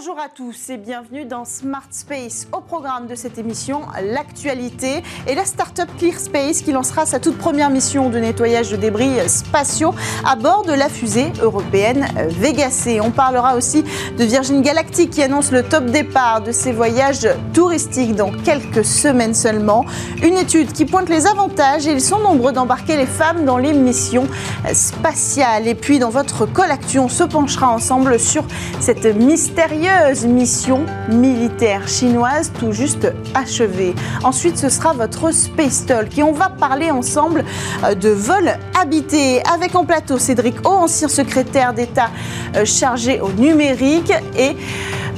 Bonjour 0.00 0.18
à 0.18 0.30
tous 0.34 0.70
et 0.70 0.78
bienvenue 0.78 1.26
dans 1.26 1.44
Smart 1.44 1.86
Space. 1.90 2.46
Au 2.52 2.62
programme 2.62 3.06
de 3.06 3.14
cette 3.14 3.36
émission, 3.36 3.82
l'actualité 4.02 5.02
et 5.26 5.34
la 5.34 5.44
start-up 5.44 5.90
ClearSpace 5.98 6.62
qui 6.62 6.72
lancera 6.72 7.04
sa 7.04 7.20
toute 7.20 7.36
première 7.36 7.68
mission 7.68 8.08
de 8.08 8.18
nettoyage 8.18 8.70
de 8.70 8.76
débris 8.76 9.28
spatiaux 9.28 9.92
à 10.24 10.36
bord 10.36 10.64
de 10.64 10.72
la 10.72 10.88
fusée 10.88 11.30
européenne 11.42 12.06
Vega 12.28 12.70
C. 12.70 12.98
On 13.02 13.10
parlera 13.10 13.56
aussi 13.56 13.84
de 14.16 14.24
Virgin 14.24 14.62
Galactic 14.62 15.10
qui 15.10 15.22
annonce 15.22 15.52
le 15.52 15.64
top 15.64 15.84
départ 15.84 16.40
de 16.40 16.50
ses 16.50 16.72
voyages 16.72 17.28
touristiques 17.52 18.14
dans 18.14 18.32
quelques 18.32 18.86
semaines 18.86 19.34
seulement. 19.34 19.84
Une 20.22 20.38
étude 20.38 20.72
qui 20.72 20.86
pointe 20.86 21.10
les 21.10 21.26
avantages 21.26 21.86
et 21.86 21.92
ils 21.92 22.00
sont 22.00 22.20
nombreux 22.20 22.52
d'embarquer 22.52 22.96
les 22.96 23.04
femmes 23.04 23.44
dans 23.44 23.58
les 23.58 23.74
missions 23.74 24.28
spatiales. 24.72 25.68
Et 25.68 25.74
puis 25.74 25.98
dans 25.98 26.08
votre 26.08 26.46
collection, 26.46 27.04
on 27.04 27.08
se 27.10 27.24
penchera 27.24 27.68
ensemble 27.68 28.18
sur 28.18 28.44
cette 28.80 29.04
mystérieuse 29.04 29.89
mission 30.26 30.86
militaire 31.08 31.86
chinoise 31.86 32.52
tout 32.58 32.72
juste 32.72 33.12
achevée. 33.34 33.94
Ensuite, 34.24 34.58
ce 34.58 34.68
sera 34.68 34.92
votre 34.92 35.32
Space 35.32 35.86
Talk 35.86 36.18
et 36.18 36.22
on 36.22 36.32
va 36.32 36.48
parler 36.48 36.90
ensemble 36.90 37.44
euh, 37.84 37.94
de 37.94 38.08
vols 38.08 38.52
habités 38.80 39.42
avec 39.52 39.74
en 39.74 39.84
plateau 39.84 40.18
Cédric 40.18 40.66
O, 40.66 40.70
ancien 40.70 41.08
secrétaire 41.08 41.72
d'État 41.74 42.10
euh, 42.56 42.64
chargé 42.64 43.20
au 43.20 43.30
numérique 43.32 44.12
et 44.36 44.56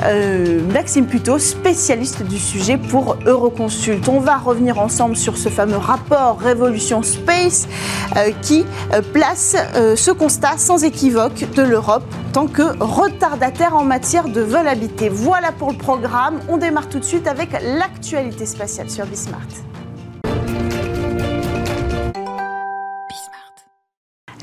euh, 0.05 0.60
Maxime 0.73 1.06
Puto, 1.06 1.38
spécialiste 1.38 2.23
du 2.23 2.38
sujet 2.38 2.77
pour 2.77 3.16
Euroconsult. 3.27 4.09
On 4.09 4.20
va 4.20 4.37
revenir 4.37 4.78
ensemble 4.78 5.16
sur 5.16 5.37
ce 5.37 5.48
fameux 5.48 5.77
rapport 5.77 6.38
Révolution 6.38 7.02
Space 7.02 7.69
qui 8.42 8.64
place 9.12 9.56
ce 9.97 10.10
constat 10.10 10.59
sans 10.59 10.84
équivoque 10.84 11.47
de 11.55 11.62
l'Europe 11.62 12.05
tant 12.33 12.47
que 12.47 12.62
retardataire 12.83 13.77
en 13.77 13.84
matière 13.84 14.28
de 14.28 14.41
vol 14.41 14.67
habité. 14.67 15.08
Voilà 15.08 15.52
pour 15.52 15.70
le 15.70 15.77
programme. 15.77 16.41
On 16.48 16.56
démarre 16.56 16.89
tout 16.89 16.98
de 16.98 17.05
suite 17.05 17.27
avec 17.27 17.50
l'actualité 17.62 18.47
spatiale 18.47 18.91
sur 18.91 19.06
Bismart. 19.06 19.48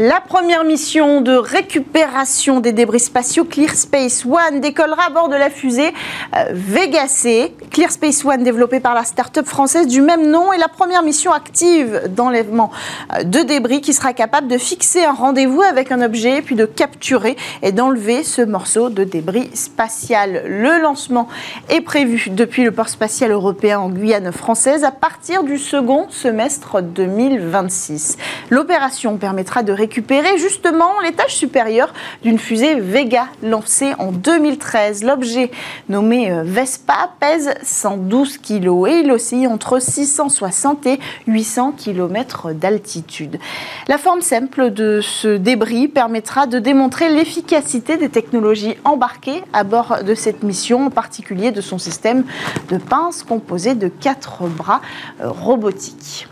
La 0.02 0.22
première 0.22 0.64
mission 0.64 1.20
de 1.20 1.34
récupération 1.34 2.62
des 2.62 2.72
débris 2.72 3.02
spatiaux 3.02 3.44
Clear 3.44 3.76
Space 3.76 4.26
One 4.26 4.62
décollera 4.62 5.08
à 5.08 5.10
bord 5.10 5.28
de 5.28 5.36
la 5.36 5.50
fusée 5.50 5.94
euh, 6.38 6.46
Vega 6.54 7.06
C. 7.10 7.54
Clear 7.70 7.92
Space 7.92 8.24
One 8.24 8.42
développée 8.42 8.80
par 8.80 8.94
la 8.96 9.04
start-up 9.04 9.46
française 9.46 9.88
du 9.88 10.00
même 10.00 10.32
nom 10.32 10.54
est 10.54 10.58
la 10.58 10.70
première 10.70 11.04
mission 11.04 11.34
active 11.34 12.04
d'enlèvement 12.16 12.72
euh, 13.14 13.24
de 13.24 13.40
débris 13.40 13.82
qui 13.82 13.92
sera 13.92 14.14
capable 14.14 14.48
de 14.48 14.58
fixer 14.58 15.04
un 15.04 15.12
rendez-vous 15.12 15.64
avec 15.64 15.92
un 15.92 16.02
objet 16.02 16.42
puis 16.44 16.56
de 16.56 16.64
capturer 16.64 17.36
et 17.62 17.74
d'enlever 17.74 18.24
ce 18.24 18.42
morceau 18.42 18.90
de 18.90 19.04
débris 19.04 19.50
spatial. 19.54 20.44
Le 20.48 20.82
lancement 20.82 21.28
est 21.68 21.82
prévu 21.82 22.30
depuis 22.30 22.64
le 22.64 22.72
port 22.72 22.88
spatial 22.88 23.32
européen 23.32 23.80
en 23.80 23.90
Guyane 23.90 24.32
française 24.32 24.86
à 24.86 24.92
partir 24.92 25.44
du 25.44 25.58
second 25.58 26.08
semestre 26.10 26.82
2026. 26.82 28.18
L'opération 28.50 29.18
permettra 29.18 29.62
de 29.62 29.74
récupérer 29.74 29.89
récupérer 29.90 30.38
justement 30.38 31.00
l'étage 31.04 31.36
supérieur 31.36 31.92
d'une 32.22 32.38
fusée 32.38 32.76
Vega 32.76 33.26
lancée 33.42 33.94
en 33.98 34.12
2013. 34.12 35.04
L'objet 35.04 35.50
nommé 35.90 36.32
euh, 36.32 36.44
Vespa 36.46 37.10
pèse 37.20 37.56
112 37.64 38.38
kg 38.38 38.88
et 38.88 39.00
il 39.00 39.12
oscille 39.12 39.48
entre 39.48 39.82
660 39.82 40.86
et 40.86 41.00
800 41.26 41.72
km 41.72 42.52
d'altitude. 42.52 43.40
La 43.88 43.98
forme 43.98 44.22
simple 44.22 44.70
de 44.70 45.02
ce 45.02 45.38
débris 45.38 45.88
permettra 45.88 46.46
de 46.46 46.60
démontrer 46.60 47.10
l'efficacité 47.10 47.98
des 47.98 48.10
technologies 48.10 48.76
embarquées 48.84 49.44
à 49.54 49.64
bord 49.64 50.04
de 50.04 50.14
cette 50.14 50.44
mission, 50.44 50.86
en 50.86 50.90
particulier 50.92 51.50
de 51.50 51.62
son 51.62 51.80
système 51.80 52.26
de 52.70 52.78
pince 52.78 53.24
composé 53.24 53.74
de 53.74 53.88
quatre 53.88 54.44
bras 54.44 54.82
euh, 55.20 55.32
robotiques. 55.32 56.28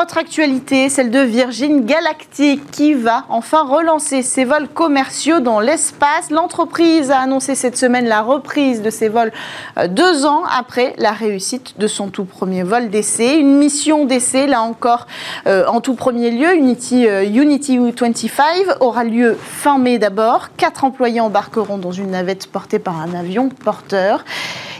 Autre 0.00 0.16
actualité, 0.16 0.88
celle 0.88 1.10
de 1.10 1.18
Virgin 1.18 1.84
Galactic 1.84 2.70
qui 2.70 2.94
va 2.94 3.26
enfin 3.28 3.62
relancer 3.62 4.22
ses 4.22 4.46
vols 4.46 4.68
commerciaux 4.68 5.40
dans 5.40 5.60
l'espace. 5.60 6.30
L'entreprise 6.30 7.10
a 7.10 7.18
annoncé 7.18 7.54
cette 7.54 7.76
semaine 7.76 8.06
la 8.06 8.22
reprise 8.22 8.80
de 8.80 8.88
ses 8.88 9.10
vols 9.10 9.32
euh, 9.76 9.88
deux 9.88 10.24
ans 10.24 10.44
après 10.50 10.94
la 10.96 11.12
réussite 11.12 11.78
de 11.78 11.86
son 11.86 12.08
tout 12.08 12.24
premier 12.24 12.62
vol 12.62 12.88
d'essai. 12.88 13.38
Une 13.38 13.58
mission 13.58 14.06
d'essai, 14.06 14.46
là 14.46 14.62
encore, 14.62 15.06
euh, 15.46 15.66
en 15.66 15.82
tout 15.82 15.94
premier 15.94 16.30
lieu, 16.30 16.56
Unity, 16.56 17.06
euh, 17.06 17.24
Unity 17.24 17.76
25 17.76 18.80
aura 18.80 19.04
lieu 19.04 19.36
fin 19.38 19.76
mai 19.76 19.98
d'abord. 19.98 20.48
Quatre 20.56 20.84
employés 20.84 21.20
embarqueront 21.20 21.76
dans 21.76 21.92
une 21.92 22.12
navette 22.12 22.46
portée 22.46 22.78
par 22.78 22.98
un 22.98 23.12
avion 23.12 23.50
porteur. 23.50 24.24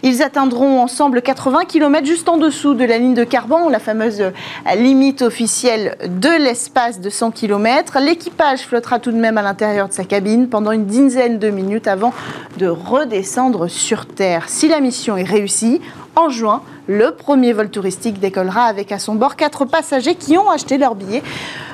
Ils 0.05 0.23
atteindront 0.23 0.81
ensemble 0.81 1.23
80 1.23 1.67
km 1.67 2.05
juste 2.05 2.29
en 2.29 2.37
dessous 2.37 2.75
de 2.75 2.85
la 2.85 2.99
ligne 2.99 3.15
de 3.15 3.23
carbone, 3.23 3.71
la 3.71 3.79
fameuse 3.79 4.33
limite 4.75 5.02
officielle 5.21 5.97
de 6.07 6.29
l'espace 6.29 7.01
de 7.01 7.11
100 7.11 7.33
km. 7.33 7.99
L'équipage 8.01 8.61
flottera 8.61 9.01
tout 9.01 9.11
de 9.11 9.17
même 9.17 9.37
à 9.37 9.43
l'intérieur 9.43 9.89
de 9.89 9.93
sa 9.93 10.05
cabine 10.05 10.49
pendant 10.49 10.71
une 10.71 10.87
dizaine 10.87 11.41
de 11.41 11.51
minutes 11.51 11.89
avant 11.89 12.15
de 12.59 12.69
redescendre 12.69 13.69
sur 13.69 14.07
Terre. 14.07 14.45
Si 14.49 14.69
la 14.69 14.81
mission 14.81 15.17
est 15.17 15.25
réussie, 15.25 15.81
en 16.15 16.29
juin, 16.29 16.63
le 16.87 17.11
premier 17.11 17.53
vol 17.53 17.69
touristique 17.69 18.21
décollera 18.21 18.65
avec 18.65 18.93
à 18.93 19.01
son 19.01 19.17
bord 19.17 19.35
quatre 19.35 19.65
passagers 19.65 20.15
qui 20.15 20.39
ont 20.39 20.49
acheté 20.51 20.79
leur 20.79 20.95
billet 20.95 21.23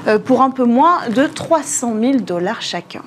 euh, 0.07 0.19
pour 0.19 0.41
un 0.41 0.51
peu 0.51 0.65
moins 0.65 1.09
de 1.15 1.27
300 1.27 1.97
000 2.01 2.13
dollars 2.21 2.63
chacun. 2.63 3.03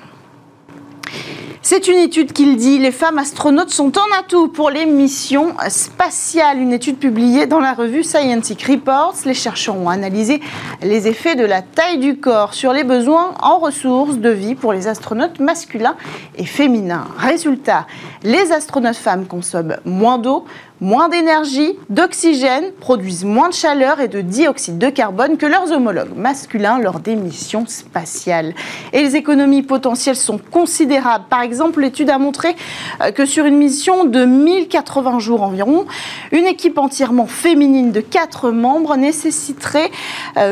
C'est 1.64 1.86
une 1.86 1.98
étude 1.98 2.32
qui 2.32 2.44
le 2.44 2.56
dit, 2.56 2.80
les 2.80 2.90
femmes 2.90 3.18
astronautes 3.18 3.70
sont 3.70 3.96
en 3.96 4.18
atout 4.18 4.48
pour 4.48 4.68
les 4.68 4.84
missions 4.84 5.54
spatiales. 5.68 6.58
Une 6.58 6.72
étude 6.72 6.98
publiée 6.98 7.46
dans 7.46 7.60
la 7.60 7.72
revue 7.72 8.02
Scientific 8.02 8.66
Reports. 8.66 9.14
Les 9.24 9.32
chercheurs 9.32 9.76
ont 9.76 9.88
analysé 9.88 10.40
les 10.82 11.06
effets 11.06 11.36
de 11.36 11.44
la 11.44 11.62
taille 11.62 11.98
du 11.98 12.18
corps 12.18 12.54
sur 12.54 12.72
les 12.72 12.82
besoins 12.82 13.34
en 13.40 13.58
ressources 13.58 14.16
de 14.16 14.30
vie 14.30 14.56
pour 14.56 14.72
les 14.72 14.88
astronautes 14.88 15.38
masculins 15.38 15.94
et 16.36 16.44
féminins. 16.44 17.06
Résultat, 17.16 17.86
les 18.24 18.50
astronautes 18.50 18.96
femmes 18.96 19.26
consomment 19.26 19.76
moins 19.84 20.18
d'eau, 20.18 20.44
moins 20.82 21.08
d'énergie, 21.08 21.78
d'oxygène, 21.90 22.72
produisent 22.80 23.24
moins 23.24 23.48
de 23.48 23.54
chaleur 23.54 24.00
et 24.00 24.08
de 24.08 24.20
dioxyde 24.20 24.78
de 24.78 24.90
carbone 24.90 25.36
que 25.36 25.46
leurs 25.46 25.70
homologues 25.70 26.16
masculins 26.16 26.80
lors 26.80 26.98
des 26.98 27.14
missions 27.14 27.66
spatiales. 27.68 28.52
Et 28.92 29.00
les 29.00 29.14
économies 29.14 29.62
potentielles 29.62 30.16
sont 30.16 30.38
considérables. 30.38 31.26
Par 31.30 31.42
exemple, 31.42 31.80
l'étude 31.80 32.10
a 32.10 32.18
montré 32.18 32.56
euh, 33.00 33.12
que 33.12 33.26
sur 33.26 33.46
une 33.46 33.58
mission 33.58 34.04
de 34.04 34.24
1080 34.24 35.20
jours 35.20 35.42
environ, 35.42 35.86
une 36.32 36.46
équipe 36.46 36.78
entièrement 36.78 37.26
féminine 37.26 37.92
de 37.92 38.00
4 38.00 38.50
membres 38.50 38.96
nécessiterait 38.96 39.92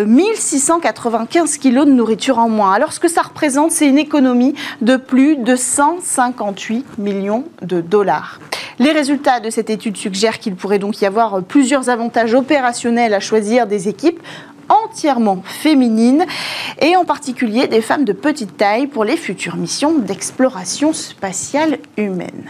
1695 0.06 1.56
euh, 1.56 1.60
kilos 1.60 1.86
de 1.86 1.90
nourriture 1.90 2.38
en 2.38 2.48
moins. 2.48 2.72
Alors 2.72 2.92
ce 2.92 3.00
que 3.00 3.08
ça 3.08 3.22
représente, 3.22 3.72
c'est 3.72 3.88
une 3.88 3.98
économie 3.98 4.54
de 4.80 4.96
plus 4.96 5.36
de 5.36 5.56
158 5.56 6.98
millions 6.98 7.46
de 7.62 7.80
dollars. 7.80 8.38
Les 8.80 8.92
résultats 8.92 9.41
de 9.41 9.50
cette 9.50 9.68
étude 9.68 9.98
suggèrent 9.98 10.38
qu'il 10.38 10.54
pourrait 10.54 10.78
donc 10.78 11.02
y 11.02 11.06
avoir 11.06 11.42
plusieurs 11.42 11.91
avantages 11.91 12.32
opérationnels 12.32 13.12
à 13.12 13.20
choisir 13.20 13.66
des 13.66 13.88
équipes 13.88 14.18
entièrement 14.70 15.42
féminines 15.44 16.24
et 16.80 16.96
en 16.96 17.04
particulier 17.04 17.66
des 17.66 17.82
femmes 17.82 18.06
de 18.06 18.14
petite 18.14 18.56
taille 18.56 18.86
pour 18.86 19.04
les 19.04 19.19
futures 19.19 19.56
missions 19.56 19.98
d'exploration 19.98 20.94
spatiale 20.94 21.78
humaine. 21.98 22.48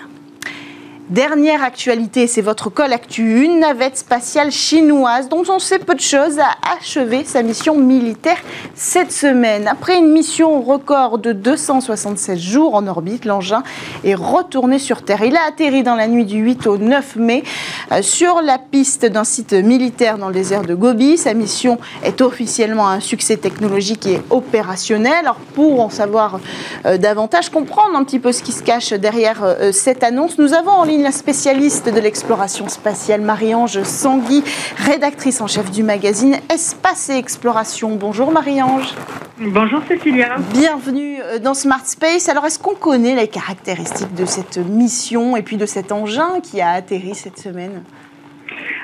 Dernière 1.10 1.64
actualité, 1.64 2.28
c'est 2.28 2.40
votre 2.40 2.70
col 2.70 2.92
actu. 2.92 3.42
Une 3.42 3.58
navette 3.58 3.98
spatiale 3.98 4.52
chinoise 4.52 5.28
dont 5.28 5.42
on 5.48 5.58
sait 5.58 5.80
peu 5.80 5.96
de 5.96 6.00
choses 6.00 6.38
a 6.38 6.54
achevé 6.78 7.24
sa 7.24 7.42
mission 7.42 7.76
militaire 7.76 8.36
cette 8.76 9.10
semaine. 9.10 9.66
Après 9.66 9.98
une 9.98 10.12
mission 10.12 10.62
record 10.62 11.18
de 11.18 11.32
267 11.32 12.38
jours 12.38 12.76
en 12.76 12.86
orbite, 12.86 13.24
l'engin 13.24 13.64
est 14.04 14.14
retourné 14.14 14.78
sur 14.78 15.02
Terre. 15.02 15.24
Il 15.24 15.36
a 15.36 15.40
atterri 15.48 15.82
dans 15.82 15.96
la 15.96 16.06
nuit 16.06 16.24
du 16.24 16.38
8 16.38 16.68
au 16.68 16.78
9 16.78 17.16
mai 17.16 17.42
euh, 17.90 18.02
sur 18.02 18.40
la 18.40 18.58
piste 18.58 19.04
d'un 19.04 19.24
site 19.24 19.52
militaire 19.52 20.16
dans 20.16 20.28
le 20.28 20.34
désert 20.34 20.62
de 20.62 20.76
Gobi. 20.76 21.18
Sa 21.18 21.34
mission 21.34 21.80
est 22.04 22.20
officiellement 22.20 22.88
un 22.88 23.00
succès 23.00 23.36
technologique 23.36 24.06
et 24.06 24.22
opérationnel. 24.30 25.14
Alors 25.24 25.40
pour 25.56 25.80
en 25.80 25.90
savoir 25.90 26.38
euh, 26.86 26.98
davantage, 26.98 27.50
comprendre 27.50 27.96
un 27.96 28.04
petit 28.04 28.20
peu 28.20 28.30
ce 28.30 28.44
qui 28.44 28.52
se 28.52 28.62
cache 28.62 28.92
derrière 28.92 29.42
euh, 29.42 29.72
cette 29.72 30.04
annonce, 30.04 30.38
nous 30.38 30.54
avons 30.54 30.70
en 30.70 30.84
ligne 30.84 30.99
la 31.02 31.12
spécialiste 31.12 31.92
de 31.92 32.00
l'exploration 32.00 32.68
spatiale 32.68 33.22
Marie-Ange 33.22 33.82
Sangui, 33.82 34.42
rédactrice 34.76 35.40
en 35.40 35.46
chef 35.46 35.70
du 35.70 35.82
magazine 35.82 36.36
Espace 36.52 37.08
et 37.10 37.16
Exploration. 37.16 37.96
Bonjour 37.96 38.32
Marie-Ange. 38.32 38.94
Bonjour 39.38 39.82
Cécilia. 39.84 40.36
Bienvenue 40.52 41.20
euh, 41.22 41.38
dans 41.38 41.54
Smart 41.54 41.84
Space. 41.86 42.28
Alors 42.28 42.44
est-ce 42.44 42.58
qu'on 42.58 42.74
connaît 42.74 43.14
les 43.14 43.28
caractéristiques 43.28 44.14
de 44.14 44.26
cette 44.26 44.58
mission 44.58 45.36
et 45.36 45.42
puis 45.42 45.56
de 45.56 45.66
cet 45.66 45.92
engin 45.92 46.40
qui 46.42 46.60
a 46.60 46.70
atterri 46.70 47.14
cette 47.14 47.38
semaine? 47.38 47.82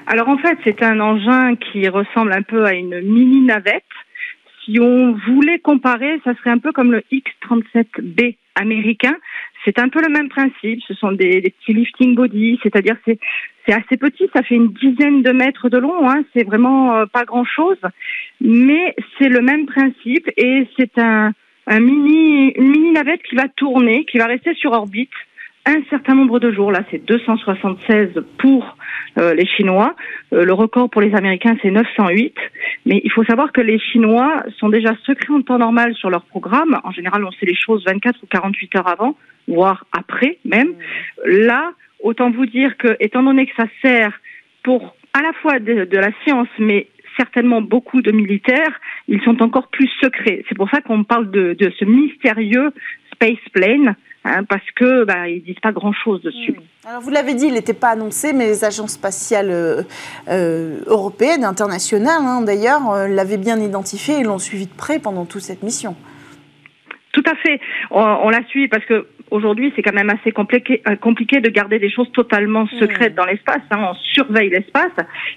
Alors 0.07 0.29
en 0.29 0.39
fait 0.39 0.57
c'est 0.65 0.83
un 0.83 1.01
engin 1.01 1.57
qui 1.57 1.89
ressemble 1.89 2.33
un 2.33 2.43
peu 2.43 2.65
à 2.65 2.73
une 2.73 3.01
mini 3.01 3.41
navette. 3.43 3.85
Si 4.65 4.81
on 4.81 5.15
voulait 5.29 5.59
comparer, 5.59 6.21
ça 6.25 6.35
serait 6.35 6.51
un 6.51 6.59
peu 6.59 6.73
comme 6.73 6.93
le 6.93 7.03
X-37B 7.11 8.37
américain, 8.57 9.15
c'est 9.67 9.79
un 9.79 9.89
peu 9.89 10.01
le 10.01 10.09
même 10.09 10.29
principe. 10.29 10.81
Ce 10.87 10.95
sont 10.95 11.13
des, 11.13 11.43
petits 11.59 11.75
lifting 11.75 12.15
body, 12.15 12.59
c'est-à-dire 12.63 12.97
c'est 13.05 13.19
assez 13.73 13.97
petit, 13.97 14.31
ça 14.33 14.43
fait 14.43 14.55
une 14.55 14.69
dizaine 14.69 15.23
de 15.23 15.33
mètres 15.33 15.69
de 15.69 15.79
long, 15.79 16.09
hein, 16.09 16.23
c'est 16.33 16.45
vraiment 16.45 16.97
euh, 16.97 17.07
pas 17.07 17.25
grand-chose, 17.25 17.81
mais 18.41 18.95
c'est 19.19 19.29
le 19.29 19.41
même 19.41 19.67
principe 19.67 20.31
et 20.37 20.69
c'est 20.79 20.99
un 20.99 21.33
mini 21.69 22.53
une 22.53 22.71
mini 22.71 22.93
navette 22.93 23.23
qui 23.25 23.35
va 23.35 23.49
tourner, 23.49 24.05
qui 24.05 24.19
va 24.19 24.27
rester 24.27 24.55
sur 24.55 24.71
orbite 24.73 25.11
un 25.67 25.83
certain 25.91 26.15
nombre 26.15 26.39
de 26.39 26.53
jours. 26.53 26.71
Là, 26.71 26.83
c'est 26.91 27.05
276 27.05 28.25
pour 28.39 28.77
euh, 29.19 29.35
les 29.35 29.47
Chinois. 29.47 29.95
Euh, 30.33 30.45
le 30.45 30.53
record 30.53 30.89
pour 30.89 31.01
les 31.01 31.15
Américains, 31.15 31.57
c'est 31.61 31.71
908. 31.71 32.35
Mais 32.87 33.01
il 33.05 33.11
faut 33.11 33.25
savoir 33.25 33.53
que 33.53 33.61
les 33.61 33.79
Chinois 33.79 34.45
sont 34.59 34.69
déjà 34.69 34.95
secrets 35.05 35.35
en 35.35 35.43
temps 35.43 35.59
normal 35.59 35.95
sur 35.95 36.09
leur 36.09 36.25
programme. 36.25 36.79
En 36.85 36.93
général, 36.93 37.25
on 37.25 37.33
sait 37.33 37.47
les 37.47 37.57
choses 37.57 37.85
24 37.85 38.23
ou 38.23 38.27
48 38.27 38.77
heures 38.77 38.89
avant, 38.89 39.17
voire 39.49 39.87
après 39.93 40.39
même. 40.45 40.75
Là, 41.25 41.73
autant 42.03 42.31
vous 42.31 42.47
dire 42.47 42.77
que, 42.77 42.97
étant 43.01 43.23
donné 43.23 43.47
que 43.47 43.55
ça 43.57 43.69
sert 43.83 44.13
pour 44.63 44.97
à 45.13 45.23
la 45.23 45.33
fois 45.35 45.59
de, 45.59 45.85
de 45.85 45.99
la 45.99 46.11
science, 46.25 46.49
mais 46.59 46.89
certainement 47.17 47.63
beaucoup 47.63 48.03
de 48.03 48.13
militaires, 48.13 48.81
ils 49.09 49.23
sont 49.23 49.43
encore 49.43 49.69
plus 49.69 49.91
secrets. 50.03 50.45
C'est 50.49 50.57
pour 50.57 50.69
ça 50.69 50.81
qu'on 50.83 51.05
parle 51.05 51.31
de, 51.31 51.55
de 51.55 51.73
ce 51.79 51.85
mystérieux 51.85 52.73
space 53.13 53.39
plane 53.53 53.97
Hein, 54.29 54.43
parce 54.43 54.69
que 54.75 55.05
bah, 55.05 55.29
ils 55.29 55.41
disent 55.43 55.61
pas 55.63 55.71
grand-chose 55.71 56.21
dessus. 56.23 56.53
Hmm. 56.53 56.89
Alors 56.89 57.01
vous 57.01 57.11
l'avez 57.11 57.35
dit, 57.35 57.47
il 57.47 57.53
n'était 57.53 57.75
pas 57.75 57.91
annoncé, 57.91 58.33
mais 58.33 58.47
les 58.47 58.65
agences 58.65 58.95
spatiales 58.95 59.51
euh, 59.51 59.83
euh, 60.29 60.81
européennes, 60.87 61.45
internationales, 61.45 62.23
hein, 62.23 62.43
d'ailleurs, 62.43 62.91
euh, 62.91 63.07
l'avaient 63.07 63.37
bien 63.37 63.61
identifié 63.61 64.19
et 64.19 64.25
l'ont 64.25 64.41
suivi 64.41 64.67
de 64.67 64.75
près 64.75 64.99
pendant 64.99 65.27
toute 65.27 65.43
cette 65.43 65.63
mission. 65.63 65.95
Tout 67.13 67.23
à 67.25 67.37
fait. 67.37 67.61
On, 67.93 68.29
l'a 68.29 68.45
suivi 68.49 68.67
parce 68.67 68.85
que 68.85 69.07
aujourd'hui, 69.31 69.73
c'est 69.75 69.83
quand 69.83 69.95
même 69.95 70.11
assez 70.11 70.33
compliqué, 70.33 70.83
compliqué 71.01 71.41
de 71.41 71.49
garder 71.49 71.79
des 71.79 71.91
choses 71.91 72.11
totalement 72.13 72.65
hmm. 72.65 72.79
secrètes 72.79 73.15
dans 73.15 73.25
l'espace. 73.25 73.63
Hein. 73.71 73.79
On 73.91 73.95
surveille 73.95 74.51
l'espace 74.51 74.93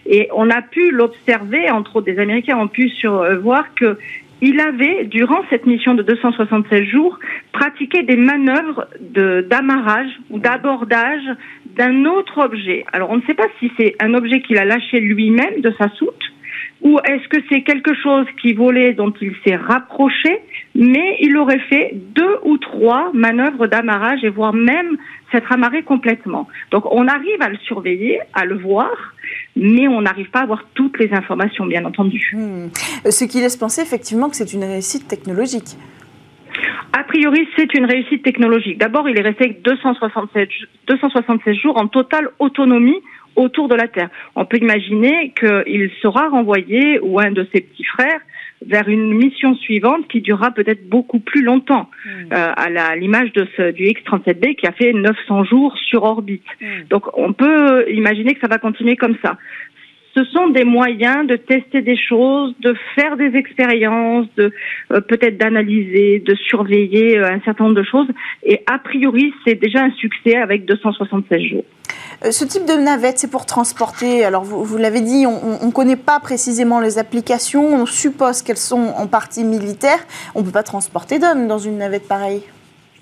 et 0.05 0.29
on 0.33 0.49
a 0.49 0.61
pu 0.61 0.91
l'observer, 0.91 1.69
entre 1.69 1.97
autres 1.97 2.05
des 2.05 2.19
Américains 2.19 2.57
ont 2.57 2.67
pu 2.67 2.89
sur, 2.89 3.23
voir 3.41 3.73
que 3.75 3.97
il 4.41 4.59
avait, 4.61 5.03
durant 5.03 5.41
cette 5.49 5.65
mission 5.65 5.95
de 5.95 6.03
276 6.03 6.85
jours, 6.85 7.19
pratiqué 7.51 8.03
des 8.03 8.15
manœuvres 8.15 8.87
d'amarrage 9.01 10.11
ou 10.29 10.39
d'abordage 10.39 11.23
d'un 11.75 12.05
autre 12.05 12.37
objet. 12.37 12.85
Alors 12.93 13.09
on 13.09 13.17
ne 13.17 13.21
sait 13.23 13.33
pas 13.33 13.47
si 13.59 13.71
c'est 13.77 13.95
un 14.01 14.13
objet 14.13 14.41
qu'il 14.41 14.57
a 14.57 14.65
lâché 14.65 14.99
lui-même 14.99 15.61
de 15.61 15.73
sa 15.77 15.89
soute 15.89 16.18
ou 16.81 16.97
est-ce 16.99 17.27
que 17.27 17.37
c'est 17.49 17.61
quelque 17.61 17.93
chose 17.93 18.25
qui 18.41 18.53
volait 18.53 18.93
dont 18.93 19.13
il 19.21 19.33
s'est 19.43 19.55
rapproché, 19.55 20.39
mais 20.75 21.17
il 21.19 21.35
aurait 21.37 21.59
fait 21.59 21.91
deux 21.93 22.37
ou 22.43 22.57
trois 22.57 23.11
manœuvres 23.13 23.67
d'amarrage 23.67 24.23
et 24.23 24.29
voire 24.29 24.53
même 24.53 24.97
s'être 25.31 25.51
amarré 25.51 25.83
complètement. 25.83 26.47
Donc 26.71 26.85
on 26.91 27.07
arrive 27.07 27.41
à 27.41 27.49
le 27.49 27.57
surveiller, 27.57 28.19
à 28.33 28.45
le 28.45 28.57
voir, 28.57 28.91
mais 29.55 29.87
on 29.87 30.01
n'arrive 30.01 30.29
pas 30.29 30.39
à 30.39 30.43
avoir 30.43 30.63
toutes 30.73 30.97
les 30.99 31.11
informations, 31.13 31.65
bien 31.65 31.83
entendu. 31.85 32.31
Hmm. 32.33 32.69
Ce 33.09 33.25
qui 33.25 33.41
laisse 33.41 33.57
penser 33.57 33.81
effectivement 33.81 34.29
que 34.29 34.35
c'est 34.35 34.53
une 34.53 34.63
réussite 34.63 35.07
technologique. 35.07 35.75
A 36.93 37.03
priori, 37.03 37.47
c'est 37.57 37.73
une 37.75 37.85
réussite 37.85 38.23
technologique. 38.23 38.77
D'abord, 38.77 39.07
il 39.09 39.17
est 39.17 39.21
resté 39.21 39.57
267, 39.63 40.49
276 40.87 41.55
jours 41.57 41.77
en 41.77 41.87
totale 41.87 42.29
autonomie 42.39 43.01
autour 43.35 43.67
de 43.67 43.75
la 43.75 43.87
Terre. 43.87 44.09
On 44.35 44.45
peut 44.45 44.57
imaginer 44.57 45.33
qu'il 45.39 45.91
sera 46.01 46.29
renvoyé, 46.29 46.99
ou 46.99 47.19
un 47.19 47.31
de 47.31 47.47
ses 47.53 47.61
petits 47.61 47.85
frères, 47.85 48.19
vers 48.65 48.89
une 48.89 49.13
mission 49.13 49.55
suivante 49.55 50.07
qui 50.09 50.21
durera 50.21 50.51
peut-être 50.51 50.89
beaucoup 50.89 51.19
plus 51.19 51.43
longtemps, 51.43 51.89
hmm. 52.05 52.33
euh, 52.33 52.51
à 52.55 52.95
l'image 52.95 53.31
de 53.33 53.47
ce, 53.55 53.71
du 53.71 53.85
X-37B 53.85 54.55
qui 54.55 54.67
a 54.67 54.73
fait 54.73 54.91
900 54.91 55.45
jours 55.45 55.77
sur 55.77 56.03
orbite. 56.03 56.43
Hmm. 56.61 56.83
Donc 56.89 57.05
on 57.17 57.31
peut 57.31 57.89
imaginer 57.89 58.33
que 58.33 58.41
ça 58.41 58.47
va 58.47 58.57
continuer 58.57 58.97
comme 58.97 59.15
ça 59.23 59.37
ce 60.15 60.23
sont 60.25 60.49
des 60.49 60.63
moyens 60.63 61.27
de 61.27 61.35
tester 61.35 61.81
des 61.81 61.97
choses, 61.97 62.53
de 62.59 62.75
faire 62.95 63.17
des 63.17 63.35
expériences, 63.35 64.27
de 64.37 64.51
euh, 64.91 65.01
peut-être 65.01 65.37
d'analyser, 65.37 66.19
de 66.19 66.35
surveiller 66.35 67.17
euh, 67.17 67.31
un 67.31 67.39
certain 67.41 67.65
nombre 67.65 67.75
de 67.75 67.83
choses. 67.83 68.07
Et 68.43 68.61
a 68.65 68.79
priori, 68.79 69.33
c'est 69.45 69.55
déjà 69.55 69.83
un 69.83 69.91
succès 69.91 70.35
avec 70.35 70.65
276 70.65 71.41
jours. 71.41 71.63
Euh, 72.25 72.31
ce 72.31 72.43
type 72.45 72.65
de 72.65 72.73
navette, 72.73 73.19
c'est 73.19 73.31
pour 73.31 73.45
transporter. 73.45 74.25
Alors, 74.25 74.43
vous, 74.43 74.63
vous 74.63 74.77
l'avez 74.77 75.01
dit, 75.01 75.25
on 75.25 75.65
ne 75.65 75.71
connaît 75.71 75.95
pas 75.95 76.19
précisément 76.19 76.79
les 76.79 76.97
applications. 76.97 77.81
On 77.81 77.85
suppose 77.85 78.41
qu'elles 78.41 78.57
sont 78.57 78.93
en 78.97 79.07
partie 79.07 79.43
militaires. 79.43 80.05
On 80.35 80.39
ne 80.39 80.45
peut 80.45 80.51
pas 80.51 80.63
transporter 80.63 81.19
d'hommes 81.19 81.47
dans 81.47 81.59
une 81.59 81.77
navette 81.77 82.07
pareille. 82.07 82.43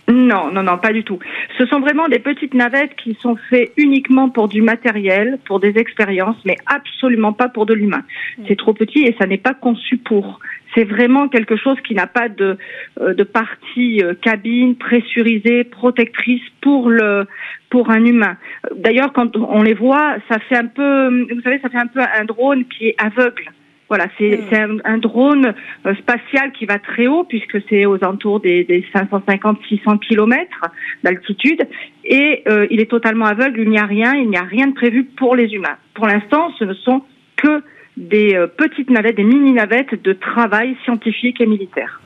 Non, 0.10 0.52
non, 0.52 0.64
non, 0.64 0.78
pas 0.78 0.94
du 0.94 1.04
tout. 1.04 1.20
Ce 1.58 1.66
sont 1.66 1.82
vraiment 1.82 2.08
des 2.08 2.20
petites 2.20 2.54
navettes 2.54 2.96
qui 2.96 3.18
sont 3.22 3.36
faites 3.50 3.74
uniquement 3.76 4.30
pour 4.30 4.48
du 4.48 4.62
matériel, 4.62 5.38
pour 5.46 5.60
des 5.60 5.78
expériences, 5.78 6.38
mais 6.46 6.56
absolument 6.66 7.34
pas 7.34 7.50
pour 7.50 7.66
de 7.66 7.74
l'humain. 7.74 8.04
Mm. 8.38 8.44
C'est 8.48 8.58
trop 8.58 8.74
petit 8.74 9.00
et 9.00 9.16
ça 9.20 9.28
n'est 9.28 9.38
pas 9.38 9.54
conçu 9.54 9.98
pour. 9.98 10.40
C'est 10.76 10.86
vraiment 10.86 11.28
quelque 11.28 11.58
chose 11.58 11.78
qui 11.86 11.94
n'a 11.94 12.08
pas 12.08 12.30
de, 12.30 12.58
euh, 13.02 13.14
de 13.14 13.24
partie 13.24 14.02
euh, 14.02 14.14
cabine 14.14 14.76
pressurisée, 14.76 15.66
protectrice 15.66 16.44
pour 16.62 16.90
le 16.90 17.26
pour 17.70 17.90
un 17.90 18.06
humain. 18.06 18.38
D'ailleurs, 18.78 19.12
quand 19.12 19.36
on 19.36 19.62
les 19.62 19.74
voit, 19.74 20.16
ça 20.30 20.40
fait 20.40 20.56
un 20.56 20.68
peu, 20.68 21.26
vous 21.34 21.42
savez, 21.42 21.60
ça 21.60 21.68
fait 21.68 21.78
un 21.78 21.88
peu 21.88 22.00
un 22.00 22.24
drone 22.24 22.64
qui 22.66 22.88
est 22.88 22.96
aveugle. 22.98 23.44
Voilà, 23.90 24.08
c'est 24.18 24.38
hmm. 24.38 24.82
un, 24.86 24.94
un, 24.94 24.98
drone 24.98 25.54
euh, 25.86 25.96
spatial 25.96 26.52
qui 26.52 26.66
va 26.66 26.78
très 26.78 27.08
haut 27.08 27.24
puisque 27.24 27.58
c'est 27.70 27.86
aux 27.86 27.96
alentours 27.96 28.42
des, 28.42 28.66
des 28.66 28.86
550-600 28.94 30.00
kilomètres 30.00 30.66
d'altitude 31.04 31.66
et 32.04 32.44
euh, 32.50 32.68
il 32.70 32.82
est 32.82 32.90
totalement 32.90 33.26
aveugle. 33.26 33.62
Il 33.62 33.70
n'y 33.70 33.80
a 33.80 33.86
rien, 33.86 34.14
il 34.14 34.30
n'y 34.30 34.38
a 34.38 34.44
rien 34.44 34.68
de 34.68 34.74
prévu 34.74 35.06
pour 35.06 35.36
les 35.36 35.54
humains. 35.54 35.78
Pour 35.94 36.06
l'instant, 36.06 36.52
ce 36.60 36.66
ne 36.66 36.74
sont 36.74 37.02
que 37.38 37.64
des 37.96 38.36
euh, 38.36 38.48
petites 38.48 38.90
navettes, 38.90 39.16
des 39.16 39.24
mini 39.24 39.54
navettes 39.54 40.02
de 40.04 40.14
travail 40.14 40.76
scientifique 40.84 41.40
et 41.40 41.46
militaire. 41.46 42.02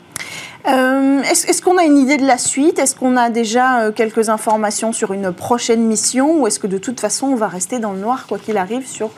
est-ce, 0.65 1.61
qu'on 1.63 1.79
a 1.79 1.83
une 1.83 1.97
idée 1.97 2.17
de 2.17 2.27
la 2.27 2.37
suite? 2.37 2.77
Est-ce 2.77 2.95
qu'on 2.95 3.17
a 3.17 3.31
déjà 3.31 3.91
quelques 3.91 4.29
informations 4.29 4.93
sur 4.93 5.13
une 5.13 5.33
prochaine 5.33 5.81
mission? 5.81 6.43
Ou 6.43 6.47
est-ce 6.47 6.59
que 6.59 6.67
de 6.67 6.77
toute 6.77 6.99
façon 6.99 7.27
on 7.27 7.35
va 7.35 7.47
rester 7.47 7.79
dans 7.79 7.93
le 7.93 7.99
noir 7.99 8.27
quoi 8.27 8.37
qu'il 8.37 8.57
arrive 8.57 8.85
sur 8.85 9.09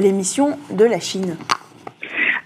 les 0.00 0.12
missions 0.12 0.56
de 0.70 0.84
la 0.84 1.00
Chine? 1.00 1.36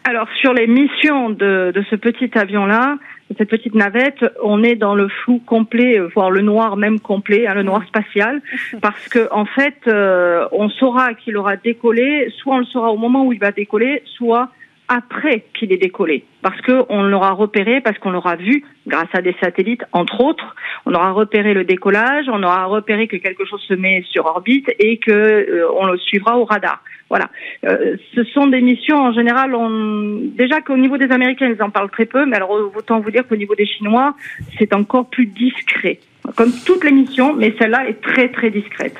Alors 0.05 0.29
sur 0.41 0.53
les 0.53 0.67
missions 0.67 1.31
de, 1.31 1.73
ce 1.91 1.97
petit 1.97 2.31
avion-là, 2.37 2.97
cette 3.37 3.49
petite 3.49 3.75
navette, 3.75 4.25
on 4.43 4.63
est 4.63 4.75
dans 4.75 4.95
le 4.95 5.09
flou 5.09 5.41
complet, 5.45 5.99
voire 6.15 6.31
le 6.31 6.41
noir 6.41 6.77
même 6.77 6.99
complet, 6.99 7.47
hein, 7.47 7.55
le 7.55 7.63
noir 7.63 7.85
spatial, 7.87 8.41
parce 8.81 9.09
que 9.09 9.29
en 9.33 9.45
fait, 9.45 9.77
euh, 9.87 10.47
on 10.53 10.71
saura 10.71 11.13
qu'il 11.15 11.37
aura 11.37 11.57
décollé, 11.57 12.33
soit 12.39 12.55
on 12.55 12.59
le 12.59 12.65
saura 12.65 12.91
au 12.91 12.97
moment 12.97 13.27
où 13.27 13.33
il 13.33 13.39
va 13.39 13.53
décoller, 13.53 14.03
soit 14.17 14.49
après 14.89 15.45
qu'il 15.55 15.73
ait 15.73 15.79
décollé, 15.79 16.25
parce 16.43 16.61
qu'on 16.63 17.03
l'aura 17.03 17.33
repéré, 17.33 17.81
parce 17.81 17.99
qu'on 17.99 18.11
l'aura 18.11 18.37
vu 18.37 18.65
grâce 18.87 19.09
à 19.13 19.21
des 19.21 19.35
satellites, 19.41 19.85
entre 19.93 20.21
autres. 20.21 20.57
On 20.87 20.95
aura 20.95 21.13
repéré 21.13 21.53
le 21.53 21.65
décollage, 21.65 22.27
on 22.29 22.43
aura 22.43 22.65
repéré 22.65 23.07
que 23.07 23.17
quelque 23.17 23.45
chose 23.45 23.61
se 23.69 23.75
met 23.75 24.03
sur 24.11 24.25
orbite 24.25 24.71
et 24.79 24.97
que 24.99 25.11
euh, 25.13 25.69
on 25.79 25.87
le 25.87 25.99
suivra 25.99 26.39
au 26.39 26.45
radar. 26.45 26.83
Voilà. 27.11 27.29
Euh, 27.65 27.97
ce 28.15 28.25
sont 28.25 28.47
des 28.47 28.61
missions 28.61 28.99
en 28.99 29.13
général. 29.13 29.55
On... 29.55 30.21
Déjà 30.37 30.61
qu'au 30.61 30.77
niveau 30.77 30.97
des 30.97 31.11
Américains, 31.11 31.53
ils 31.55 31.63
en 31.63 31.71
parlent 31.71 31.91
très 31.91 32.07
peu, 32.07 32.25
mais 32.25 32.37
alors 32.37 32.51
autant 32.51 33.01
vous 33.01 33.11
dire 33.11 33.27
qu'au 33.29 33.37
niveau 33.37 33.55
des 33.55 33.67
Chinois, 33.67 34.15
c'est 34.59 34.75
encore 34.75 35.09
plus 35.11 35.27
discret. 35.27 36.01
Comme 36.37 36.53
toutes 36.67 36.85
les 36.85 36.93
missions, 36.93 37.35
mais 37.35 37.55
celle-là 37.59 37.89
est 37.89 38.01
très 38.01 38.29
très 38.29 38.51
discrète. 38.51 38.97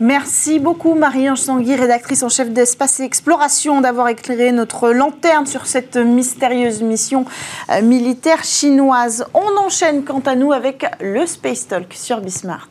Merci 0.00 0.58
beaucoup 0.58 0.94
Marie-Ange 0.94 1.38
Sangui, 1.38 1.76
rédactrice 1.76 2.24
en 2.24 2.28
chef 2.28 2.50
d'Espace 2.50 2.98
et 2.98 3.04
Exploration, 3.04 3.80
d'avoir 3.80 4.08
éclairé 4.08 4.50
notre 4.50 4.90
lanterne 4.90 5.46
sur 5.46 5.66
cette 5.66 5.96
mystérieuse 5.96 6.82
mission 6.82 7.24
euh, 7.70 7.80
militaire 7.80 8.42
chinoise. 8.42 9.24
On 9.34 9.56
enchaîne 9.64 10.02
quant 10.02 10.22
à 10.26 10.34
nous 10.34 10.52
avec 10.52 10.84
le 11.00 11.24
Space 11.26 11.68
Talk 11.68 11.94
sur 11.94 12.20
Bismart. 12.20 12.70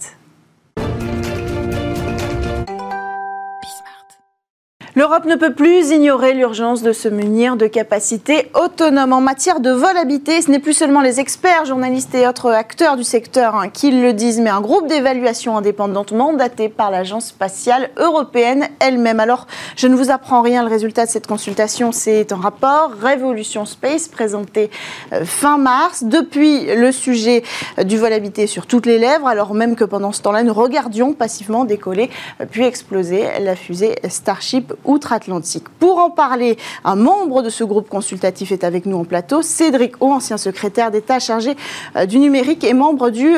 L'Europe 4.95 5.25
ne 5.25 5.35
peut 5.35 5.53
plus 5.53 5.89
ignorer 5.89 6.35
l'urgence 6.35 6.83
de 6.83 6.93
se 6.93 7.09
munir 7.09 7.55
de 7.55 7.65
capacités 7.65 8.51
autonomes. 8.53 9.13
En 9.13 9.21
matière 9.21 9.59
de 9.59 9.71
vol 9.71 9.97
habité, 9.97 10.39
ce 10.39 10.51
n'est 10.51 10.59
plus 10.59 10.73
seulement 10.73 11.01
les 11.01 11.19
experts, 11.19 11.65
journalistes 11.65 12.13
et 12.13 12.27
autres 12.27 12.51
acteurs 12.51 12.95
du 12.95 13.03
secteur 13.03 13.55
hein, 13.55 13.69
qui 13.69 13.89
le 13.89 14.13
disent, 14.13 14.39
mais 14.39 14.51
un 14.51 14.61
groupe 14.61 14.85
d'évaluation 14.85 15.57
indépendante 15.57 16.11
mandaté 16.11 16.69
par 16.69 16.91
l'Agence 16.91 17.29
spatiale 17.29 17.89
européenne 17.97 18.67
elle-même. 18.79 19.19
Alors, 19.19 19.47
je 19.77 19.87
ne 19.87 19.95
vous 19.95 20.11
apprends 20.11 20.43
rien, 20.43 20.61
le 20.61 20.69
résultat 20.69 21.07
de 21.07 21.09
cette 21.09 21.25
consultation, 21.25 21.91
c'est 21.91 22.31
un 22.31 22.37
rapport 22.37 22.91
Révolution 23.01 23.65
Space 23.65 24.07
présenté 24.07 24.69
euh, 25.11 25.25
fin 25.25 25.57
mars. 25.57 26.03
Depuis, 26.03 26.67
le 26.67 26.91
sujet 26.91 27.41
euh, 27.79 27.83
du 27.83 27.97
vol 27.97 28.13
habité 28.13 28.45
sur 28.45 28.67
toutes 28.67 28.85
les 28.85 28.99
lèvres, 28.99 29.27
alors 29.27 29.55
même 29.55 29.75
que 29.75 29.85
pendant 29.85 30.11
ce 30.11 30.21
temps-là, 30.21 30.43
nous 30.43 30.53
regardions 30.53 31.13
passivement 31.13 31.65
décoller 31.65 32.11
euh, 32.41 32.45
puis 32.45 32.63
exploser 32.63 33.23
la 33.39 33.55
fusée 33.55 33.95
Starship 34.07 34.71
outre-Atlantique. 34.85 35.69
Pour 35.79 35.97
en 35.97 36.09
parler, 36.09 36.57
un 36.83 36.95
membre 36.95 37.41
de 37.41 37.49
ce 37.49 37.63
groupe 37.63 37.89
consultatif 37.89 38.51
est 38.51 38.63
avec 38.63 38.85
nous 38.85 38.97
en 38.97 39.05
plateau, 39.05 39.41
Cédric 39.41 40.01
O, 40.01 40.11
ancien 40.11 40.37
secrétaire 40.37 40.91
d'État 40.91 41.19
chargé 41.19 41.55
euh, 41.95 42.05
du 42.05 42.19
numérique 42.19 42.63
et 42.63 42.73
membre 42.73 43.09
du 43.09 43.35